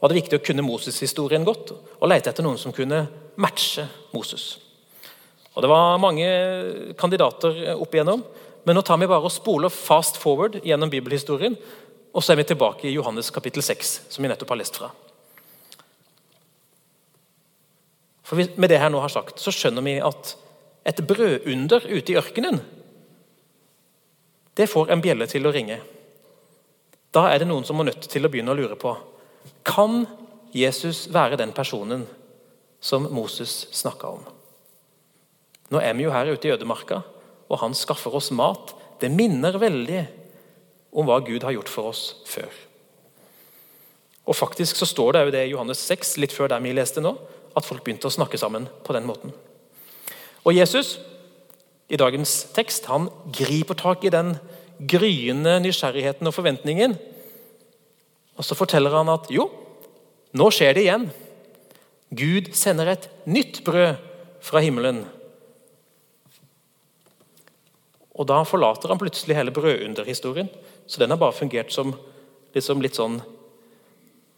var 0.00 0.10
det 0.10 0.20
viktig 0.22 0.40
å 0.40 0.44
kunne 0.44 0.64
Moses-historien 0.64 1.44
godt 1.44 1.74
og 1.74 2.08
lete 2.08 2.32
etter 2.32 2.44
noen 2.46 2.58
som 2.60 2.72
kunne 2.72 3.04
matche 3.40 3.84
Moses. 4.14 4.54
Og 5.54 5.62
Det 5.62 5.68
var 5.68 6.00
mange 6.00 6.26
kandidater 6.96 7.74
opp 7.74 7.94
igjennom, 7.94 8.22
men 8.64 8.76
nå 8.76 8.82
tar 8.84 9.00
vi 9.00 9.08
bare 9.08 9.28
og 9.28 9.34
spoler 9.34 9.72
fast 9.72 10.16
forward 10.20 10.60
gjennom 10.64 10.90
bibelhistorien 10.92 11.56
og 12.10 12.24
så 12.24 12.32
er 12.32 12.40
vi 12.40 12.48
tilbake 12.50 12.88
i 12.88 12.94
Johannes 12.94 13.30
kapittel 13.30 13.62
6, 13.62 13.92
som 14.10 14.24
vi 14.24 14.30
nettopp 14.30 14.50
har 14.50 14.58
lest 14.58 14.78
fra. 14.80 14.90
For 18.26 18.38
Med 18.56 18.70
det 18.70 18.78
jeg 18.78 18.92
nå 18.92 19.00
har 19.02 19.12
sagt, 19.12 19.38
så 19.42 19.54
skjønner 19.54 19.84
vi 19.86 19.96
at 20.02 20.34
et 20.86 21.02
brødunder 21.06 21.86
ute 21.86 22.12
i 22.12 22.18
ørkenen 22.18 22.60
det 24.58 24.66
får 24.68 24.90
en 24.90 25.00
bjelle 25.00 25.24
til 25.30 25.46
å 25.46 25.52
ringe. 25.54 25.78
Da 27.14 27.28
er 27.30 27.40
det 27.40 27.46
noen 27.48 27.64
som 27.64 27.78
må 27.78 27.84
nødt 27.86 28.04
til 28.10 28.26
å 28.26 28.28
begynne 28.28 28.52
å 28.52 28.58
lure 28.58 28.76
på 28.76 28.90
Kan 29.66 30.06
Jesus 30.54 31.06
være 31.12 31.38
den 31.40 31.52
personen 31.56 32.06
som 32.80 33.06
Moses 33.12 33.68
snakka 33.76 34.14
om? 34.16 34.24
Nå 35.70 35.82
er 35.82 35.94
vi 35.94 36.06
jo 36.06 36.14
her 36.14 36.32
ute 36.32 36.48
i 36.48 36.54
ødemarka, 36.54 37.02
og 37.50 37.60
han 37.62 37.76
skaffer 37.76 38.14
oss 38.18 38.32
mat. 38.34 38.74
Det 39.00 39.10
minner 39.12 39.58
veldig 39.58 40.02
om 40.90 41.06
hva 41.06 41.20
Gud 41.22 41.46
har 41.46 41.54
gjort 41.54 41.70
for 41.70 41.92
oss 41.92 42.02
før. 42.26 42.50
Og 44.26 44.36
Faktisk 44.36 44.78
så 44.78 44.86
står 44.86 45.12
det 45.12 45.22
jo 45.24 45.34
det 45.34 45.44
i 45.46 45.52
Johannes 45.54 45.80
6, 45.86 46.16
litt 46.22 46.34
før 46.34 46.50
der 46.52 46.62
vi 46.62 46.74
leste 46.74 47.02
nå, 47.02 47.14
at 47.56 47.66
folk 47.66 47.82
begynte 47.82 48.06
å 48.10 48.14
snakke 48.14 48.38
sammen 48.38 48.68
på 48.86 48.94
den 48.94 49.06
måten. 49.08 49.32
Og 50.46 50.54
Jesus 50.54 50.98
i 51.90 51.98
dagens 51.98 52.44
tekst 52.54 52.86
han 52.86 53.08
griper 53.34 53.78
tak 53.78 54.04
i 54.06 54.12
den 54.14 54.36
gryende 54.78 55.56
nysgjerrigheten 55.64 56.30
og 56.30 56.36
forventningen. 56.36 56.94
Og 58.40 58.46
Så 58.46 58.56
forteller 58.56 58.94
han 58.96 59.12
at 59.12 59.28
jo, 59.32 59.50
nå 60.32 60.46
skjer 60.54 60.76
det 60.76 60.86
igjen. 60.86 61.10
Gud 62.16 62.54
sender 62.56 62.94
et 62.94 63.10
nytt 63.28 63.60
brød 63.66 64.00
fra 64.40 64.62
himmelen. 64.64 65.04
Og 68.16 68.26
Da 68.28 68.40
forlater 68.48 68.88
han 68.88 69.00
plutselig 69.00 69.36
hele 69.36 69.52
brødunderhistorien 69.52 70.48
så 70.90 70.98
den 70.98 71.12
har 71.12 71.20
bare 71.20 71.36
fungert 71.36 71.70
som 71.70 71.92
liksom 72.54 72.80
litt 72.82 72.96
sånn 72.98 73.20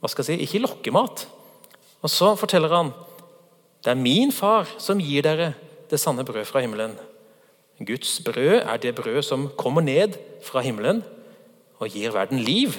hva 0.02 0.10
skal 0.10 0.26
jeg 0.26 0.42
si, 0.42 0.44
Ikke 0.44 0.66
lokkemat. 0.66 1.24
Og 2.02 2.10
så 2.10 2.34
forteller 2.36 2.74
han 2.74 2.90
det 3.82 3.94
er 3.94 3.98
min 3.98 4.30
far 4.34 4.68
som 4.78 5.00
gir 5.00 5.24
dere 5.24 5.54
det 5.90 5.98
sanne 5.98 6.26
brød 6.26 6.44
fra 6.46 6.60
himmelen. 6.62 6.92
Guds 7.82 8.20
brød 8.22 8.60
er 8.60 8.76
det 8.82 8.94
brød 8.94 9.22
som 9.26 9.48
kommer 9.58 9.82
ned 9.82 10.18
fra 10.44 10.60
himmelen 10.62 11.02
og 11.80 11.88
gir 11.90 12.12
verden 12.14 12.38
liv. 12.38 12.76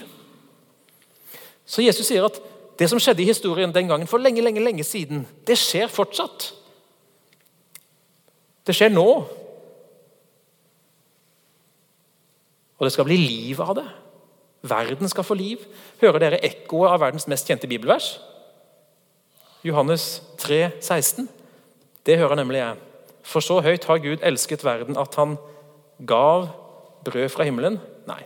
Så 1.66 1.84
Jesus 1.86 2.08
sier 2.10 2.26
at 2.28 2.40
det 2.80 2.90
som 2.90 3.00
skjedde 3.02 3.24
i 3.24 3.30
historien 3.30 3.74
den 3.74 3.90
gangen 3.90 4.10
for 4.10 4.22
lenge, 4.22 4.42
lenge, 4.44 4.64
lenge 4.64 4.84
siden, 4.86 5.24
det 5.48 5.58
skjer 5.60 5.92
fortsatt. 5.92 6.50
Det 8.68 8.76
skjer 8.76 8.94
nå. 8.94 9.08
Og 12.78 12.88
det 12.88 12.94
skal 12.96 13.08
bli 13.08 13.20
liv 13.20 13.62
av 13.64 13.76
det. 13.78 13.88
Verden 14.64 15.12
skal 15.12 15.28
få 15.28 15.36
liv. 15.38 15.64
Hører 16.02 16.24
dere 16.24 16.42
ekkoet 16.44 16.92
av 16.92 17.02
verdens 17.04 17.28
mest 17.32 17.48
kjente 17.48 17.70
bibelvers? 17.70 18.16
Johannes 19.64 20.22
3, 20.40 20.72
16. 20.82 21.30
Det 22.04 22.18
hører 22.20 22.40
nemlig 22.40 22.60
jeg. 22.60 22.80
For 23.24 23.44
så 23.44 23.62
høyt 23.64 23.86
har 23.88 24.02
Gud 24.04 24.24
elsket 24.24 24.64
verden 24.66 25.00
at 25.00 25.16
han 25.16 25.38
gav 26.08 26.50
brød 27.06 27.30
fra 27.32 27.48
himmelen. 27.48 27.80
Nei, 28.08 28.20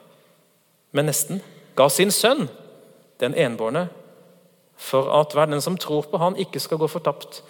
men 0.94 1.10
nesten. 1.10 1.41
Ga 1.77 1.89
sin 1.94 2.13
sønn, 2.13 2.48
den 3.19 3.36
enbårne, 3.36 3.88
for 4.77 5.09
at 5.19 5.33
hver 5.33 5.50
den 5.50 5.62
som 5.62 5.77
tror 5.77 6.05
på 6.09 6.19
han 6.21 6.38
ikke 6.38 6.62
skal 6.62 6.77
gå 6.77 6.88
fortapt, 6.88 7.41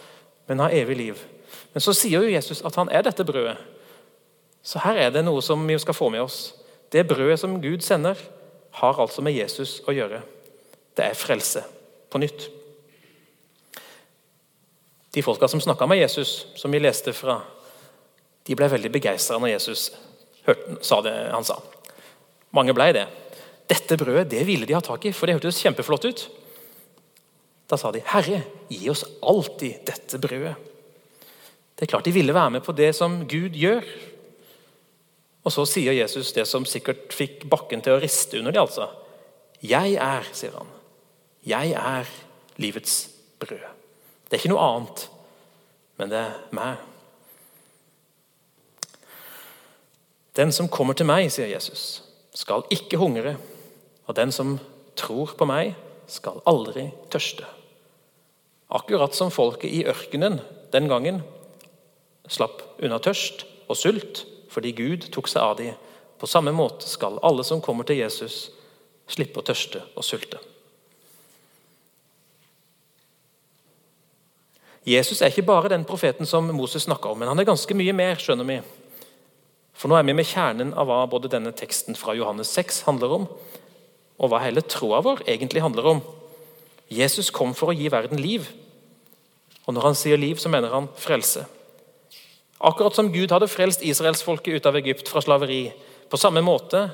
men 0.47 0.63
ha 0.63 0.69
evig 0.71 0.95
liv. 0.97 1.23
Men 1.73 1.83
så 1.83 1.93
sier 1.95 2.23
jo 2.23 2.31
Jesus 2.31 2.63
at 2.65 2.75
han 2.79 2.89
er 2.89 3.03
dette 3.03 3.25
brødet. 3.27 3.57
Så 4.63 4.79
her 4.83 4.99
er 4.99 5.11
det 5.15 5.23
noe 5.27 5.41
som 5.43 5.61
vi 5.67 5.77
skal 5.79 5.95
få 5.95 6.09
med 6.11 6.23
oss. 6.23 6.53
Det 6.91 7.07
brødet 7.07 7.39
som 7.39 7.59
Gud 7.61 7.83
sender, 7.83 8.19
har 8.77 8.99
altså 9.01 9.23
med 9.25 9.33
Jesus 9.33 9.79
å 9.87 9.93
gjøre. 9.95 10.21
Det 10.97 11.05
er 11.05 11.17
frelse 11.17 11.63
på 12.11 12.19
nytt. 12.21 12.47
De 15.15 15.23
folka 15.25 15.47
som 15.49 15.61
snakka 15.63 15.87
med 15.89 15.97
Jesus, 15.97 16.45
som 16.55 16.71
vi 16.71 16.81
leste 16.81 17.13
fra, 17.15 17.39
de 18.45 18.55
ble 18.55 18.67
veldig 18.69 18.91
begeistra 18.93 19.39
når 19.41 19.55
Jesus 19.55 19.87
hørte, 20.45 20.77
sa 20.85 20.99
det 21.01 21.15
han 21.33 21.47
sa. 21.47 21.57
Mange 22.55 22.75
ble 22.77 22.91
det. 22.95 23.07
Dette 23.67 23.97
brødet 23.99 24.29
det 24.31 24.45
ville 24.47 24.67
de 24.67 24.75
ha 24.75 24.81
tak 24.83 25.05
i, 25.05 25.13
for 25.15 25.27
det 25.27 25.37
hørtes 25.37 25.59
kjempeflott 25.63 26.07
ut. 26.07 26.27
Da 27.67 27.75
sa 27.77 27.91
de, 27.91 27.99
'Herre, 27.99 28.43
gi 28.69 28.89
oss 28.89 29.03
alltid 29.21 29.83
dette 29.85 30.17
brødet'. 30.17 30.55
Det 31.75 31.85
er 31.85 31.91
klart 31.91 32.05
De 32.05 32.11
ville 32.11 32.33
være 32.33 32.51
med 32.51 32.63
på 32.63 32.71
det 32.71 32.95
som 32.95 33.27
Gud 33.27 33.53
gjør, 33.53 33.83
og 35.43 35.51
Så 35.51 35.65
sier 35.65 35.93
Jesus 35.93 36.33
det 36.33 36.43
som 36.47 36.65
sikkert 36.65 37.13
fikk 37.13 37.45
bakken 37.49 37.81
til 37.81 37.93
å 37.93 38.01
riste 38.01 38.39
under 38.39 38.51
dem. 38.51 38.61
Altså. 38.61 38.89
'Jeg 39.63 39.95
er', 39.95 40.33
sier 40.33 40.51
han. 40.51 40.67
'Jeg 41.45 41.71
er 41.71 42.05
livets 42.57 43.09
brød'. 43.39 43.71
Det 44.27 44.33
er 44.33 44.37
ikke 44.37 44.49
noe 44.49 44.75
annet, 44.75 45.09
men 45.97 46.09
det 46.09 46.17
er 46.17 46.33
meg. 46.51 46.77
Den 50.35 50.51
som 50.51 50.67
kommer 50.69 50.93
til 50.93 51.05
meg, 51.05 51.31
sier 51.31 51.47
Jesus, 51.47 52.03
skal 52.33 52.63
ikke 52.69 52.97
hungre. 52.97 53.37
Og 54.07 54.15
den 54.15 54.31
som 54.31 54.57
tror 54.97 55.35
på 55.37 55.47
meg, 55.47 55.75
skal 56.07 56.39
aldri 56.47 56.87
tørste. 57.11 57.43
Akkurat 58.71 59.15
som 59.15 59.31
folket 59.31 59.71
i 59.71 59.83
ørkenen 59.87 60.39
den 60.71 60.87
gangen 60.87 61.21
slapp 62.27 62.63
unna 62.83 62.99
tørst 63.03 63.45
og 63.67 63.79
sult 63.79 64.23
fordi 64.51 64.71
Gud 64.75 65.09
tok 65.13 65.27
seg 65.29 65.43
av 65.43 65.57
dem. 65.59 65.75
På 66.17 66.27
samme 66.27 66.53
måte 66.55 66.87
skal 66.89 67.19
alle 67.27 67.43
som 67.45 67.61
kommer 67.61 67.85
til 67.85 67.99
Jesus, 67.99 68.47
slippe 69.07 69.43
å 69.43 69.45
tørste 69.45 69.83
og 69.93 70.05
sulte. 70.07 70.39
Jesus 74.87 75.19
er 75.21 75.33
ikke 75.33 75.45
bare 75.45 75.69
den 75.69 75.83
profeten 75.85 76.25
som 76.25 76.47
Moses 76.55 76.87
snakka 76.87 77.11
om, 77.11 77.19
men 77.19 77.27
han 77.27 77.39
er 77.39 77.47
ganske 77.47 77.75
mye 77.75 77.93
mer. 77.93 78.15
skjønner 78.15 78.47
vi. 78.47 78.61
For 79.75 79.91
nå 79.91 79.97
er 79.99 80.07
vi 80.07 80.15
med 80.15 80.25
kjernen 80.25 80.71
av 80.73 80.87
hva 80.87 81.01
både 81.11 81.29
denne 81.29 81.51
teksten 81.51 81.95
fra 81.99 82.15
Johannes 82.15 82.49
6 82.55 82.85
handler 82.87 83.13
om, 83.19 83.27
og 84.17 84.31
hva 84.31 84.41
hele 84.41 84.63
troa 84.65 85.01
vår 85.05 85.23
egentlig 85.29 85.61
handler 85.61 85.91
om. 85.93 86.01
Jesus 86.89 87.29
kom 87.33 87.53
for 87.57 87.71
å 87.71 87.77
gi 87.77 87.89
verden 87.91 88.19
liv. 88.21 88.47
Og 89.67 89.75
når 89.75 89.89
han 89.89 89.97
sier 89.99 90.19
liv, 90.19 90.39
så 90.39 90.49
mener 90.49 90.73
han 90.73 90.87
frelse. 90.97 91.43
Akkurat 92.57 92.95
som 92.95 93.11
Gud 93.13 93.33
hadde 93.33 93.49
frelst 93.51 93.83
israelsfolket 93.85 94.57
ut 94.57 94.69
av 94.69 94.79
Egypt 94.79 95.11
fra 95.11 95.21
slaveri. 95.21 95.67
På 96.09 96.17
samme 96.17 96.41
måte 96.41 96.87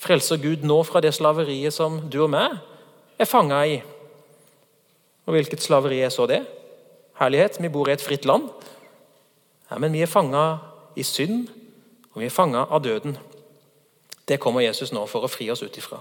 frelser 0.00 0.40
Gud 0.40 0.64
nå 0.66 0.80
fra 0.88 1.02
det 1.04 1.12
slaveriet 1.14 1.76
som 1.76 2.00
du 2.10 2.22
og 2.24 2.32
meg 2.32 2.56
er 3.20 3.28
fanga 3.28 3.60
i. 3.68 3.78
Og 5.28 5.36
hvilket 5.36 5.62
slaveri 5.62 6.00
er 6.02 6.10
så 6.10 6.26
det? 6.26 6.40
Herlighet, 7.20 7.60
vi 7.60 7.68
bor 7.68 7.90
i 7.90 7.94
et 7.94 8.02
fritt 8.02 8.24
land. 8.24 8.48
Ja, 9.70 9.78
men 9.78 9.92
vi 9.92 10.00
er 10.02 10.10
fanga 10.10 10.44
i 10.96 11.04
synd, 11.06 11.50
og 12.14 12.22
vi 12.22 12.30
er 12.30 12.34
fanga 12.34 12.64
av 12.64 12.80
døden. 12.82 13.18
Det 14.30 14.38
kommer 14.38 14.62
Jesus 14.62 14.92
nå 14.94 15.02
for 15.10 15.26
å 15.26 15.30
fri 15.30 15.48
oss 15.50 15.64
ut 15.66 15.76
ifra. 15.80 15.98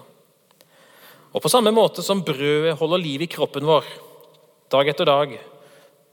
Og 1.34 1.42
På 1.42 1.50
samme 1.50 1.74
måte 1.74 2.04
som 2.06 2.22
brødet 2.26 2.78
holder 2.78 3.02
liv 3.02 3.24
i 3.26 3.30
kroppen 3.30 3.66
vår 3.66 3.86
dag 4.70 4.90
etter 4.90 5.10
dag, 5.10 5.34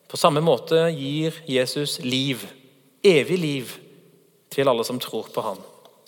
på 0.09 0.17
samme 0.17 0.41
måte 0.41 0.79
gir 0.95 1.37
Jesus 1.45 1.99
liv, 2.01 2.47
evig 3.05 3.39
liv, 3.41 3.75
til 4.49 4.69
alle 4.71 4.85
som 4.87 5.01
tror 5.03 5.29
på 5.29 5.43
han. 5.45 5.59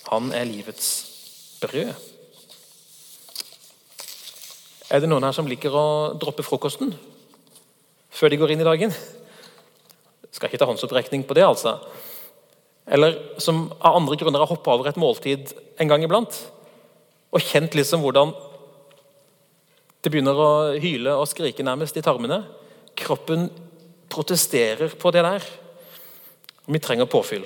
Han 0.09 0.31
er 0.33 0.49
livets 0.49 0.89
brød. 1.61 1.91
Er 4.89 5.03
det 5.03 5.11
noen 5.11 5.27
her 5.27 5.35
som 5.37 5.49
liker 5.51 5.75
å 5.77 5.87
droppe 6.17 6.47
frokosten 6.47 6.95
før 8.09 8.33
de 8.33 8.39
går 8.41 8.55
inn 8.55 8.63
i 8.65 8.69
dagen? 8.71 8.95
Skal 10.33 10.49
ikke 10.49 10.63
ta 10.63 10.71
håndsopprekning 10.71 11.27
på 11.29 11.37
det, 11.37 11.45
altså. 11.45 11.77
Eller 12.89 13.17
som 13.43 13.67
av 13.79 13.99
andre 13.99 14.17
grunner 14.17 14.43
har 14.43 14.51
hoppa 14.51 14.75
over 14.75 14.89
et 14.89 15.01
måltid 15.01 15.53
en 15.79 15.91
gang 15.91 16.05
iblant 16.05 16.39
og 17.29 17.45
kjent 17.45 17.75
liksom 17.77 18.01
hvordan 18.01 18.33
det 20.01 20.13
begynner 20.13 20.39
å 20.41 20.51
hyle 20.81 21.17
og 21.19 21.29
skrike 21.29 21.65
nærmest 21.67 21.99
i 21.99 22.05
tarmene. 22.05 22.41
Kroppen 22.97 23.49
protesterer 24.09 24.95
på 24.97 25.13
det 25.13 25.25
der. 25.27 25.45
Vi 26.69 26.81
trenger 26.81 27.11
påfyll. 27.11 27.45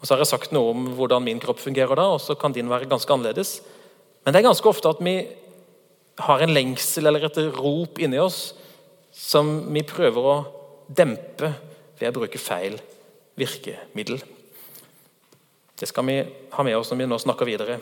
Og 0.00 0.06
så 0.06 0.14
har 0.14 0.22
jeg 0.22 0.32
sagt 0.32 0.54
noe 0.54 0.72
om 0.72 0.86
hvordan 0.96 1.24
min 1.26 1.40
kropp 1.42 1.60
fungerer 1.62 1.98
da, 1.98 2.08
og 2.14 2.22
så 2.22 2.34
kan 2.38 2.54
din 2.54 2.70
være 2.70 2.88
ganske 2.90 3.12
annerledes. 3.12 3.60
Men 4.24 4.32
det 4.32 4.40
er 4.40 4.48
ganske 4.48 4.70
ofte 4.70 4.90
at 4.90 5.02
vi 5.04 5.16
har 6.22 6.42
en 6.42 6.54
lengsel 6.54 7.08
eller 7.10 7.28
et 7.28 7.40
rop 7.58 8.00
inni 8.02 8.20
oss 8.22 8.52
som 9.12 9.54
vi 9.72 9.84
prøver 9.86 10.28
å 10.32 10.36
dempe 10.88 11.52
ved 12.00 12.08
å 12.08 12.22
bruke 12.22 12.40
feil 12.40 12.78
virkemiddel. 13.38 14.22
Det 15.82 15.88
skal 15.90 16.06
vi 16.06 16.20
ha 16.50 16.62
med 16.62 16.76
oss 16.78 16.92
når 16.92 16.98
vi 17.00 17.06
nå 17.10 17.16
snakker 17.18 17.48
videre. 17.48 17.80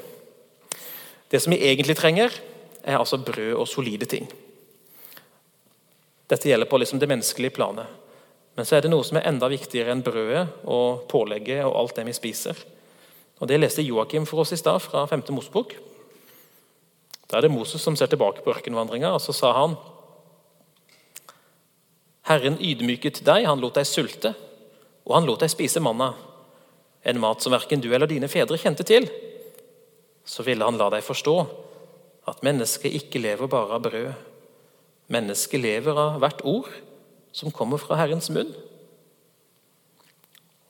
Det 1.29 1.37
som 1.45 1.53
vi 1.53 1.59
egentlig 1.69 1.99
trenger, 1.99 2.33
er 2.81 2.97
altså 2.97 3.19
brød 3.21 3.59
og 3.61 3.67
solide 3.69 4.07
ting. 4.09 4.25
Dette 6.33 6.49
gjelder 6.49 6.71
på 6.71 6.79
liksom 6.81 7.03
det 7.03 7.11
menneskelige 7.11 7.53
planet. 7.59 7.91
Men 8.57 8.65
så 8.65 8.79
er 8.79 8.87
det 8.87 8.93
noe 8.95 9.05
som 9.05 9.19
er 9.21 9.29
enda 9.29 9.51
viktigere 9.53 9.93
enn 9.93 10.01
brødet 10.07 10.47
og 10.65 11.03
pålegget 11.13 11.61
og 11.67 11.77
alt 11.77 12.01
det 12.01 12.07
vi 12.09 12.17
spiser. 12.17 12.57
Og 13.37 13.53
Det 13.53 13.61
leste 13.61 13.85
Joakim 13.85 14.25
for 14.25 14.47
oss 14.47 14.55
i 14.57 14.61
stad, 14.63 14.81
fra 14.81 15.05
5. 15.05 15.27
Mosebok. 15.37 15.77
Da 17.29 17.37
er 17.37 17.45
det 17.45 17.53
Moses 17.53 17.85
som 17.85 18.01
ser 18.01 18.09
tilbake 18.09 18.41
på 18.41 18.55
ørkenvandringa, 18.55 19.13
og 19.13 19.21
så 19.21 19.37
sa 19.37 19.53
han 19.61 19.77
Herren 22.33 22.57
ydmyket 22.65 23.21
deg, 23.29 23.45
han 23.45 23.61
lot 23.61 23.77
deg 23.77 23.85
sulte, 23.85 24.33
og 25.05 25.19
han 25.19 25.29
lot 25.29 25.45
deg 25.45 25.53
spise 25.53 25.85
manna, 25.85 26.15
en 27.03 27.21
mat 27.21 27.43
som 27.43 27.55
verken 27.55 27.81
du 27.81 27.89
eller 27.95 28.11
dine 28.11 28.29
fedre 28.29 28.59
kjente 28.61 28.85
til. 28.87 29.09
Så 30.27 30.45
ville 30.47 30.67
han 30.67 30.79
la 30.81 30.91
deg 30.93 31.05
forstå 31.05 31.37
at 32.31 32.43
mennesket 32.47 32.95
ikke 33.01 33.23
lever 33.23 33.51
bare 33.51 33.79
av 33.79 33.85
brød. 33.87 34.11
Mennesket 35.11 35.63
lever 35.63 35.97
av 35.99 36.21
hvert 36.23 36.45
ord 36.47 36.69
som 37.35 37.55
kommer 37.55 37.81
fra 37.81 37.99
Herrens 37.99 38.31
munn. 38.35 38.53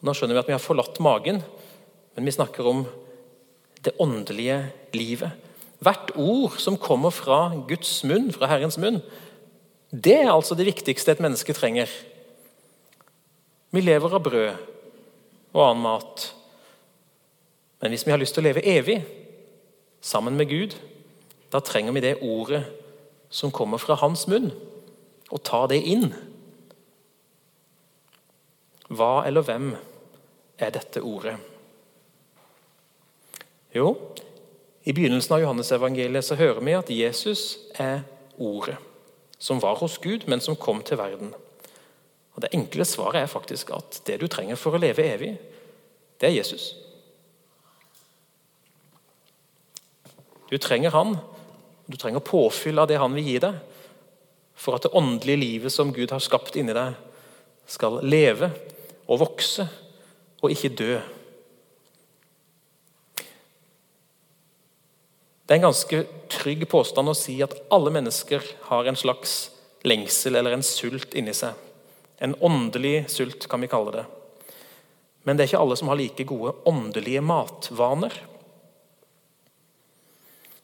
Nå 0.00 0.14
skjønner 0.16 0.38
vi 0.38 0.42
at 0.44 0.49
vi 0.49 0.56
har 0.56 0.62
forlatt 0.62 1.00
magen, 1.02 1.42
men 2.16 2.26
vi 2.28 2.32
snakker 2.32 2.66
om 2.68 2.87
det 3.84 3.96
åndelige 4.00 4.62
livet. 4.96 5.34
Hvert 5.80 6.12
ord 6.20 6.56
som 6.60 6.78
kommer 6.80 7.12
fra 7.12 7.50
Guds 7.68 7.92
munn, 8.08 8.30
fra 8.32 8.49
Herrens 8.49 8.78
munn, 8.80 9.00
det 9.90 10.16
er 10.22 10.32
altså 10.32 10.54
det 10.56 10.68
viktigste 10.68 11.12
et 11.12 11.22
menneske 11.25 11.54
trenger. 11.56 11.90
Vi 13.74 13.83
lever 13.83 14.16
av 14.16 14.24
brød 14.24 14.66
og 15.52 15.64
annen 15.64 15.84
mat. 15.84 16.30
Men 17.80 17.94
hvis 17.94 18.06
vi 18.06 18.12
har 18.12 18.20
lyst 18.20 18.36
til 18.36 18.44
å 18.44 18.48
leve 18.48 18.64
evig 18.66 19.00
sammen 20.04 20.36
med 20.36 20.50
Gud, 20.50 20.76
da 21.50 21.62
trenger 21.64 21.94
vi 21.96 22.04
det 22.04 22.18
ordet 22.22 22.64
som 23.30 23.52
kommer 23.54 23.78
fra 23.78 23.96
hans 24.00 24.26
munn, 24.30 24.50
og 25.30 25.42
ta 25.46 25.64
det 25.70 25.78
inn. 25.86 26.10
Hva 28.90 29.22
eller 29.26 29.46
hvem 29.46 29.70
er 30.58 30.72
dette 30.74 31.02
ordet? 31.06 31.36
Jo, 33.74 33.94
i 34.82 34.92
begynnelsen 34.92 35.36
av 35.36 35.44
Johannesevangeliet 35.44 36.26
så 36.26 36.38
hører 36.38 36.64
vi 36.66 36.74
at 36.74 36.90
Jesus 36.90 37.44
er 37.78 38.02
ordet, 38.34 38.78
som 39.38 39.60
var 39.62 39.78
hos 39.78 39.98
Gud, 40.02 40.26
men 40.26 40.42
som 40.42 40.58
kom 40.58 40.82
til 40.82 40.98
verden. 40.98 41.30
Og 42.35 42.43
Det 42.45 42.53
enkle 42.55 42.87
svaret 42.87 43.23
er 43.23 43.31
faktisk 43.31 43.73
at 43.75 44.01
det 44.07 44.21
du 44.21 44.29
trenger 44.31 44.59
for 44.59 44.77
å 44.77 44.81
leve 44.81 45.05
evig, 45.05 45.35
det 46.21 46.29
er 46.29 46.37
Jesus. 46.37 46.75
Du 50.51 50.59
trenger 50.59 50.90
han, 50.95 51.16
du 51.87 51.97
trenger 51.97 52.23
påfyll 52.25 52.79
av 52.79 52.88
det 52.90 52.99
han 52.99 53.14
vil 53.14 53.27
gi 53.27 53.38
deg, 53.43 53.61
for 54.55 54.77
at 54.77 54.85
det 54.85 54.95
åndelige 54.97 55.40
livet 55.40 55.73
som 55.73 55.93
Gud 55.95 56.11
har 56.12 56.23
skapt 56.23 56.59
inni 56.61 56.75
deg, 56.77 56.99
skal 57.71 58.01
leve 58.03 58.51
og 59.07 59.23
vokse 59.23 59.66
og 60.43 60.53
ikke 60.53 60.75
dø. 60.75 60.99
Det 65.47 65.57
er 65.57 65.59
en 65.59 65.71
ganske 65.71 66.03
trygg 66.31 66.66
påstand 66.71 67.11
å 67.11 67.16
si 67.19 67.40
at 67.43 67.57
alle 67.75 67.90
mennesker 67.95 68.45
har 68.69 68.87
en 68.87 68.99
slags 68.99 69.51
lengsel 69.83 70.38
eller 70.38 70.55
en 70.55 70.66
sult 70.66 71.16
inni 71.19 71.35
seg. 71.35 71.57
En 72.20 72.35
åndelig 72.44 73.09
sult, 73.11 73.48
kan 73.48 73.62
vi 73.62 73.70
kalle 73.70 73.94
det. 73.94 74.04
Men 75.24 75.37
det 75.37 75.44
er 75.44 75.50
ikke 75.50 75.62
alle 75.64 75.76
som 75.76 75.88
har 75.90 75.98
like 76.00 76.26
gode 76.28 76.52
åndelige 76.68 77.22
matvaner. 77.24 78.14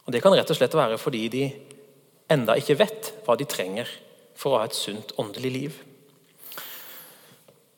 Og 0.07 0.13
Det 0.13 0.23
kan 0.23 0.37
rett 0.37 0.51
og 0.51 0.59
slett 0.59 0.77
være 0.77 1.01
fordi 1.01 1.23
de 1.29 1.45
enda 2.31 2.57
ikke 2.59 2.79
vet 2.79 3.13
hva 3.27 3.37
de 3.39 3.47
trenger 3.49 3.89
for 4.37 4.55
å 4.55 4.61
ha 4.61 4.69
et 4.69 4.77
sunt 4.77 5.13
åndelig 5.19 5.53
liv. 5.53 5.81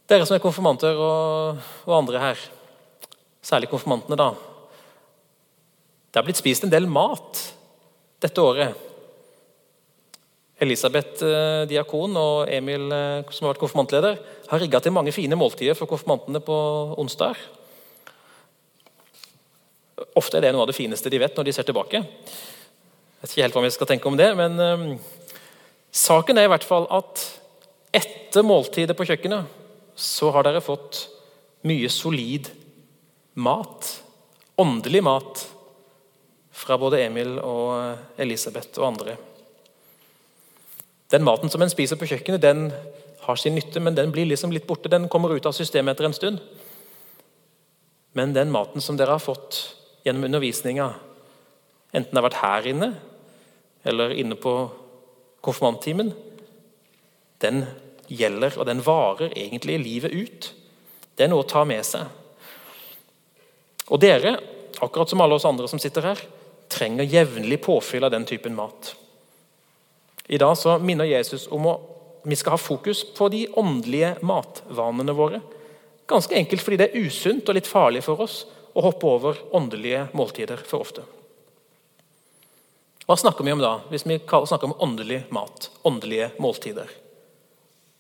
Dere 0.09 0.27
som 0.27 0.37
er 0.37 0.43
konfirmanter 0.43 0.97
og, 0.97 1.59
og 1.85 1.95
andre 1.99 2.21
her, 2.23 2.45
særlig 3.45 3.69
konfirmantene, 3.69 4.17
da. 4.17 4.33
Det 6.09 6.21
har 6.21 6.25
blitt 6.25 6.41
spist 6.41 6.65
en 6.65 6.73
del 6.73 6.89
mat 6.89 7.43
dette 8.25 8.43
året. 8.43 8.88
Elisabeth 10.59 11.23
eh, 11.23 11.65
diakon 11.71 12.17
og 12.19 12.51
Emil, 12.51 12.89
eh, 12.91 13.31
som 13.31 13.47
har 13.47 13.55
vært 13.55 13.63
konfirmantleder, 13.63 14.19
har 14.51 14.63
rigga 14.63 14.81
til 14.83 14.95
mange 14.95 15.15
fine 15.15 15.39
måltider 15.39 15.79
for 15.79 15.91
konfirmantene 15.91 16.43
på 16.43 16.57
onsdag. 16.99 17.39
Ofte 20.19 20.39
er 20.39 20.49
det 20.49 20.55
noe 20.55 20.65
av 20.67 20.73
det 20.73 20.79
fineste 20.79 21.11
de 21.13 21.21
vet 21.23 21.39
når 21.39 21.47
de 21.47 21.55
ser 21.55 21.69
tilbake. 21.69 22.03
Jeg 22.03 23.23
vet 23.23 23.35
ikke 23.35 23.45
helt 23.47 23.59
hva 23.59 23.65
vi 23.67 23.75
skal 23.75 23.91
tenke 23.91 24.11
om 24.11 24.19
det, 24.19 24.29
men 24.39 24.59
um, 24.59 24.91
saken 25.95 26.39
er 26.39 26.47
i 26.47 26.51
hvert 26.51 26.67
fall 26.67 26.87
at 26.95 27.23
etter 27.95 28.47
måltidet 28.47 28.95
på 28.99 29.07
kjøkkenet 29.09 29.55
så 29.99 30.31
har 30.35 30.47
dere 30.47 30.63
fått 30.63 31.05
mye 31.67 31.91
solid 31.91 32.51
mat. 33.39 33.91
Åndelig 34.59 35.03
mat 35.07 35.47
fra 36.55 36.79
både 36.79 37.03
Emil 37.07 37.37
og 37.43 38.19
Elisabeth 38.19 38.79
og 38.79 38.93
andre. 38.93 39.19
Den 41.13 41.25
maten 41.25 41.51
som 41.51 41.63
en 41.65 41.73
spiser 41.73 41.97
på 41.97 42.09
kjøkkenet, 42.09 42.43
den 42.43 42.69
har 43.25 43.37
sin 43.41 43.57
nytte, 43.57 43.81
men 43.81 43.97
den 43.97 44.13
blir 44.13 44.29
liksom 44.29 44.53
litt 44.53 44.67
borte. 44.69 44.91
Den 44.93 45.09
kommer 45.09 45.33
ut 45.33 45.47
av 45.49 45.57
systemet 45.57 45.97
etter 45.97 46.09
en 46.09 46.17
stund. 46.17 46.43
Men 48.17 48.35
den 48.37 48.53
maten 48.53 48.85
som 48.85 48.97
dere 48.97 49.17
har 49.17 49.23
fått 49.23 49.61
gjennom 50.05 50.29
undervisninga, 50.29 50.91
enten 51.93 52.13
det 52.13 52.21
har 52.21 52.29
vært 52.29 52.43
her 52.43 52.69
inne 52.73 52.93
eller 53.89 54.13
inne 54.21 54.37
på 54.37 54.53
konfirmanttimen, 55.45 56.13
den 57.41 57.63
gjelder, 58.09 58.57
og 58.59 58.67
den 58.69 58.83
varer 58.85 59.33
egentlig 59.37 59.79
livet 59.81 60.13
ut. 60.13 60.49
Det 61.17 61.25
er 61.25 61.31
noe 61.33 61.45
å 61.45 61.49
ta 61.49 61.63
med 61.69 61.85
seg. 61.87 62.09
Og 63.89 64.01
dere, 64.03 64.35
akkurat 64.83 65.09
som 65.09 65.23
alle 65.25 65.39
oss 65.39 65.47
andre 65.49 65.69
som 65.71 65.81
sitter 65.81 66.11
her, 66.11 66.25
trenger 66.69 67.09
jevnlig 67.09 67.63
påfyll 67.65 68.05
av 68.05 68.13
den 68.13 68.27
typen 68.29 68.57
mat. 68.57 68.93
I 70.29 70.39
dag 70.39 70.59
så 70.59 70.77
minner 70.79 71.09
Jesus 71.09 71.47
om 71.49 71.67
at 71.71 71.85
vi 72.29 72.37
skal 72.37 72.57
ha 72.57 72.61
fokus 72.61 73.05
på 73.17 73.31
de 73.33 73.47
åndelige 73.57 74.19
matvanene 74.21 75.15
våre. 75.17 75.41
Ganske 76.09 76.37
enkelt 76.37 76.65
fordi 76.65 76.81
det 76.81 76.89
er 76.91 77.07
usunt 77.07 77.49
og 77.49 77.57
litt 77.57 77.71
farlig 77.71 78.03
for 78.05 78.21
oss 78.25 78.43
å 78.77 78.85
hoppe 78.85 79.09
over 79.09 79.41
åndelige 79.57 80.09
måltider 80.17 80.61
for 80.69 80.85
ofte. 80.85 81.05
Hva 83.09 83.17
snakker 83.17 83.47
vi 83.47 83.55
om 83.55 83.63
da, 83.63 83.79
hvis 83.89 84.05
vi 84.05 84.19
snakker 84.21 84.69
om 84.69 84.77
åndelig 84.85 85.23
mat? 85.33 85.71
Åndelige 85.89 86.35
måltider. 86.37 86.91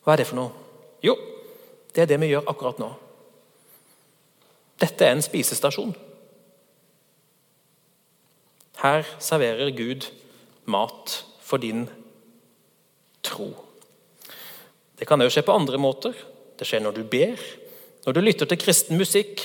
Hva 0.04 0.12
er 0.12 0.20
det 0.20 0.28
for 0.28 0.36
noe? 0.36 0.52
Jo, 1.00 1.14
det 1.96 2.04
er 2.04 2.10
det 2.10 2.18
vi 2.20 2.28
gjør 2.34 2.50
akkurat 2.52 2.82
nå. 2.82 2.90
Dette 4.78 5.06
er 5.06 5.16
en 5.16 5.24
spisestasjon. 5.24 5.94
Her 8.84 9.08
serverer 9.18 9.72
Gud 9.74 10.10
mat 10.68 11.22
for 11.42 11.58
din 11.58 11.88
tro. 13.24 13.50
Det 14.98 15.06
kan 15.06 15.20
òg 15.22 15.30
skje 15.32 15.44
på 15.46 15.54
andre 15.54 15.78
måter. 15.80 16.16
Det 16.58 16.66
skjer 16.66 16.82
når 16.82 16.98
du 16.98 17.04
ber, 17.06 17.38
når 18.06 18.16
du 18.16 18.20
lytter 18.24 18.48
til 18.50 18.60
kristen 18.60 18.98
musikk, 18.98 19.44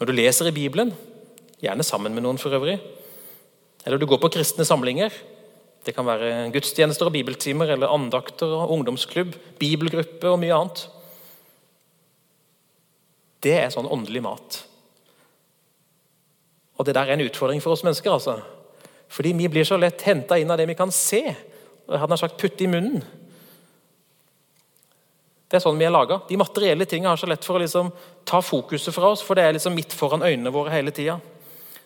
når 0.00 0.08
du 0.08 0.16
leser 0.16 0.50
i 0.50 0.54
Bibelen, 0.56 0.90
gjerne 1.62 1.86
sammen 1.86 2.14
med 2.14 2.24
noen 2.26 2.40
for 2.40 2.54
øvrig, 2.56 2.76
eller 3.86 4.00
du 4.00 4.08
går 4.10 4.20
på 4.22 4.32
kristne 4.34 4.66
samlinger. 4.66 5.14
Det 5.86 5.94
kan 5.94 6.06
være 6.08 6.48
gudstjenester 6.50 7.06
og 7.06 7.14
bibeltimer 7.14 7.70
eller 7.70 7.92
andakter 7.94 8.50
og 8.50 8.72
ungdomsklubb, 8.74 9.36
bibelgruppe 9.60 10.32
og 10.32 10.40
mye 10.42 10.56
annet. 10.56 10.82
Det 13.46 13.54
er 13.54 13.70
sånn 13.70 13.86
åndelig 13.86 14.24
mat. 14.26 14.58
Og 16.76 16.84
Det 16.84 16.94
der 16.96 17.06
er 17.06 17.14
en 17.14 17.24
utfordring 17.24 17.62
for 17.62 17.72
oss 17.72 17.84
mennesker. 17.86 18.10
altså. 18.10 18.40
Fordi 19.08 19.32
vi 19.32 19.48
blir 19.48 19.64
så 19.64 19.78
lett 19.78 20.02
henta 20.02 20.38
inn 20.38 20.50
av 20.50 20.58
det 20.58 20.66
vi 20.66 20.74
kan 20.74 20.90
se, 20.90 21.22
hadde 21.88 22.18
sagt 22.18 22.40
putte 22.40 22.64
i 22.64 22.70
munnen. 22.70 23.04
Det 25.46 25.60
er 25.60 25.62
sånn 25.62 25.78
vi 25.78 25.86
er 25.86 25.94
laga. 25.94 26.18
De 26.26 26.38
materielle 26.38 26.88
tingene 26.90 27.12
har 27.12 27.20
så 27.20 27.28
lett 27.30 27.44
for 27.46 27.58
å 27.58 27.62
liksom 27.62 27.92
ta 28.26 28.40
fokuset 28.42 28.94
fra 28.94 29.12
oss, 29.14 29.22
for 29.22 29.38
det 29.38 29.44
er 29.46 29.54
liksom 29.54 29.76
midt 29.78 29.94
foran 29.94 30.24
øynene 30.26 30.52
våre 30.54 30.74
hele 30.74 30.94
tida. 30.94 31.20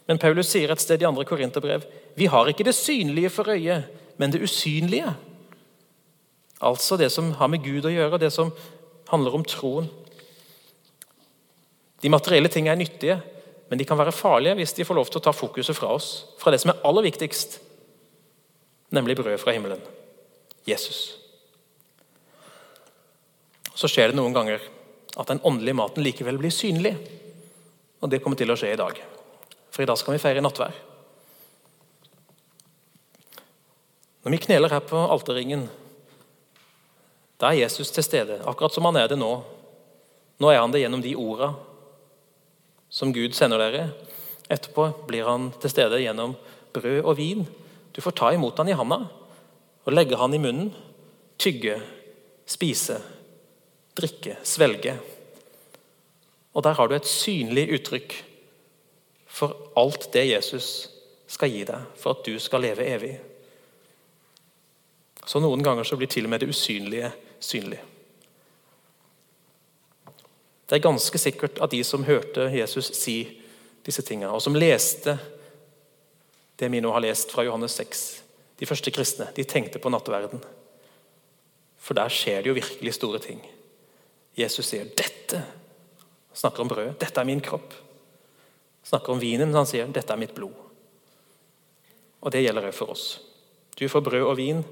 Men 0.09 0.19
Paulus 0.19 0.49
sier 0.51 0.73
et 0.73 0.81
sted 0.81 1.03
i 1.03 1.07
2. 1.07 1.27
Korinterbrev 1.29 1.85
vi 2.17 2.27
har 2.27 2.49
ikke 2.51 2.65
det 2.67 2.75
synlige 2.75 3.31
for 3.31 3.53
øyet, 3.53 3.87
men 4.19 4.33
det 4.33 4.43
usynlige. 4.43 5.13
Altså 6.61 6.97
det 7.01 7.13
som 7.13 7.31
har 7.39 7.49
med 7.49 7.63
Gud 7.65 7.87
å 7.89 7.93
gjøre, 7.93 8.19
det 8.21 8.33
som 8.35 8.51
handler 9.13 9.37
om 9.37 9.45
troen. 9.47 9.87
De 12.01 12.11
materielle 12.13 12.51
tingene 12.53 12.75
er 12.75 12.81
nyttige, 12.81 13.17
men 13.71 13.79
de 13.79 13.87
kan 13.87 13.99
være 14.01 14.13
farlige 14.17 14.57
hvis 14.59 14.75
de 14.77 14.85
får 14.89 14.99
lov 14.99 15.13
til 15.13 15.21
å 15.21 15.25
ta 15.29 15.37
fokuset 15.37 15.77
fra 15.77 15.93
oss, 15.95 16.11
fra 16.41 16.53
det 16.53 16.61
som 16.63 16.73
er 16.73 16.81
aller 16.89 17.07
viktigst, 17.07 17.61
nemlig 18.90 19.16
brød 19.18 19.38
fra 19.40 19.55
himmelen 19.55 19.81
Jesus. 20.68 21.16
Så 23.74 23.88
skjer 23.88 24.11
det 24.11 24.18
noen 24.18 24.35
ganger 24.37 24.62
at 25.16 25.31
den 25.31 25.40
åndelige 25.46 25.79
maten 25.79 26.05
likevel 26.05 26.38
blir 26.38 26.53
synlig. 26.55 26.94
Og 28.00 28.11
det 28.11 28.20
kommer 28.22 28.38
til 28.38 28.53
å 28.53 28.57
skje 28.59 28.74
i 28.74 28.81
dag. 28.81 28.98
For 29.70 29.85
i 29.85 29.88
dag 29.88 29.98
skal 29.98 30.16
vi 30.16 30.22
feire 30.22 30.42
nattvær. 30.44 30.76
Når 34.20 34.35
vi 34.35 34.42
kneler 34.44 34.72
her 34.72 34.85
på 34.85 35.00
alterringen, 35.00 35.64
da 37.40 37.48
er 37.48 37.62
Jesus 37.62 37.88
til 37.94 38.05
stede, 38.05 38.37
akkurat 38.44 38.74
som 38.74 38.85
han 38.85 38.98
er 39.00 39.09
det 39.09 39.16
nå. 39.16 39.33
Nå 40.40 40.50
er 40.53 40.61
han 40.61 40.72
det 40.72 40.83
gjennom 40.83 41.00
de 41.05 41.14
orda 41.16 41.55
som 42.92 43.14
Gud 43.16 43.33
sender 43.37 43.62
dere. 43.62 43.87
Etterpå 44.50 44.90
blir 45.09 45.29
han 45.29 45.48
til 45.62 45.72
stede 45.72 46.03
gjennom 46.03 46.35
brød 46.74 47.00
og 47.05 47.16
vin. 47.16 47.46
Du 48.01 48.03
får 48.03 48.11
ta 48.11 48.33
imot 48.33 48.59
han 48.59 48.69
i 48.69 48.73
handa 48.73 48.97
og 49.85 49.93
legge 49.93 50.17
han 50.17 50.33
i 50.33 50.39
munnen. 50.41 50.71
Tygge, 51.37 51.75
spise, 52.49 52.95
drikke, 53.93 54.39
svelge. 54.41 54.95
Og 56.57 56.63
Der 56.65 56.79
har 56.79 56.89
du 56.89 56.95
et 56.97 57.05
synlig 57.05 57.67
uttrykk 57.77 58.15
for 59.29 59.53
alt 59.77 60.07
det 60.15 60.23
Jesus 60.31 60.89
skal 61.29 61.53
gi 61.53 61.61
deg 61.69 61.91
for 62.01 62.17
at 62.17 62.25
du 62.25 62.39
skal 62.41 62.65
leve 62.65 62.87
evig. 62.89 63.11
Så 65.21 65.43
Noen 65.45 65.61
ganger 65.61 65.85
så 65.85 65.99
blir 66.01 66.09
til 66.09 66.25
og 66.25 66.33
med 66.33 66.41
det 66.41 66.49
usynlige 66.49 67.11
synlig. 67.37 67.83
Det 70.65 70.79
er 70.79 70.89
ganske 70.89 71.21
sikkert 71.21 71.61
at 71.61 71.77
de 71.77 71.83
som 71.85 72.09
hørte 72.09 72.49
Jesus 72.49 72.95
si 72.97 73.19
disse 73.85 74.01
tingene, 74.09 74.33
og 74.33 74.41
som 74.41 74.57
leste 74.57 75.19
det 76.61 76.68
vi 76.68 76.81
nå 76.85 76.92
har 76.92 77.01
lest 77.01 77.33
fra 77.33 77.44
Johannes 77.46 77.75
6, 77.81 78.03
de 78.61 78.68
første 78.68 78.92
kristne, 78.92 79.31
de 79.37 79.46
tenkte 79.49 79.81
på 79.81 79.92
nattverden. 79.92 80.42
For 81.81 81.96
der 81.96 82.12
skjer 82.12 82.42
det 82.42 82.51
jo 82.51 82.59
virkelig 82.59 82.92
store 82.99 83.20
ting. 83.25 83.40
Jesus 84.37 84.68
sier 84.68 84.85
'dette'. 84.85 85.40
Han 85.40 86.37
snakker 86.37 86.62
om 86.62 86.68
brød. 86.68 86.99
'Dette 86.99 87.20
er 87.20 87.25
min 87.25 87.40
kropp'. 87.40 87.73
Han 87.73 88.90
snakker 88.92 89.12
om 89.12 89.20
vinen, 89.20 89.55
han 89.55 89.66
sier 89.66 89.87
'dette 89.87 90.12
er 90.12 90.20
mitt 90.20 90.35
blod'. 90.35 90.61
Og 92.20 92.31
Det 92.31 92.44
gjelder 92.44 92.68
òg 92.68 92.75
for 92.75 92.90
oss. 92.90 93.20
Du 93.77 93.88
får 93.88 94.05
brød 94.05 94.27
og 94.29 94.37
vin, 94.37 94.64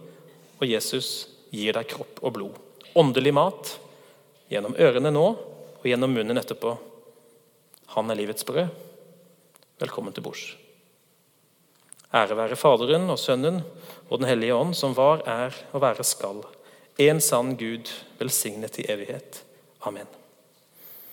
og 0.60 0.68
Jesus 0.68 1.28
gir 1.50 1.72
deg 1.72 1.88
kropp 1.88 2.20
og 2.22 2.32
blod. 2.32 2.54
Åndelig 2.94 3.32
mat 3.32 3.78
gjennom 4.50 4.76
ørene 4.76 5.10
nå 5.10 5.26
og 5.80 5.84
gjennom 5.84 6.12
munnen 6.12 6.36
etterpå. 6.36 6.76
Han 7.96 8.10
er 8.10 8.20
livets 8.20 8.44
brød. 8.44 8.68
Velkommen 9.80 10.12
til 10.12 10.22
bords. 10.22 10.67
Ære 12.14 12.36
være 12.36 12.56
Faderen 12.56 13.10
og 13.12 13.18
Sønnen 13.20 13.60
og 14.08 14.18
Den 14.18 14.28
hellige 14.28 14.54
ånd, 14.56 14.74
som 14.74 14.96
var, 14.96 15.20
er 15.28 15.52
og 15.72 15.82
være 15.84 16.04
skal. 16.04 16.40
En 16.98 17.20
sann 17.20 17.56
Gud, 17.56 17.92
velsignet 18.18 18.78
i 18.80 18.86
evighet. 18.88 19.44
Amen. 19.84 20.17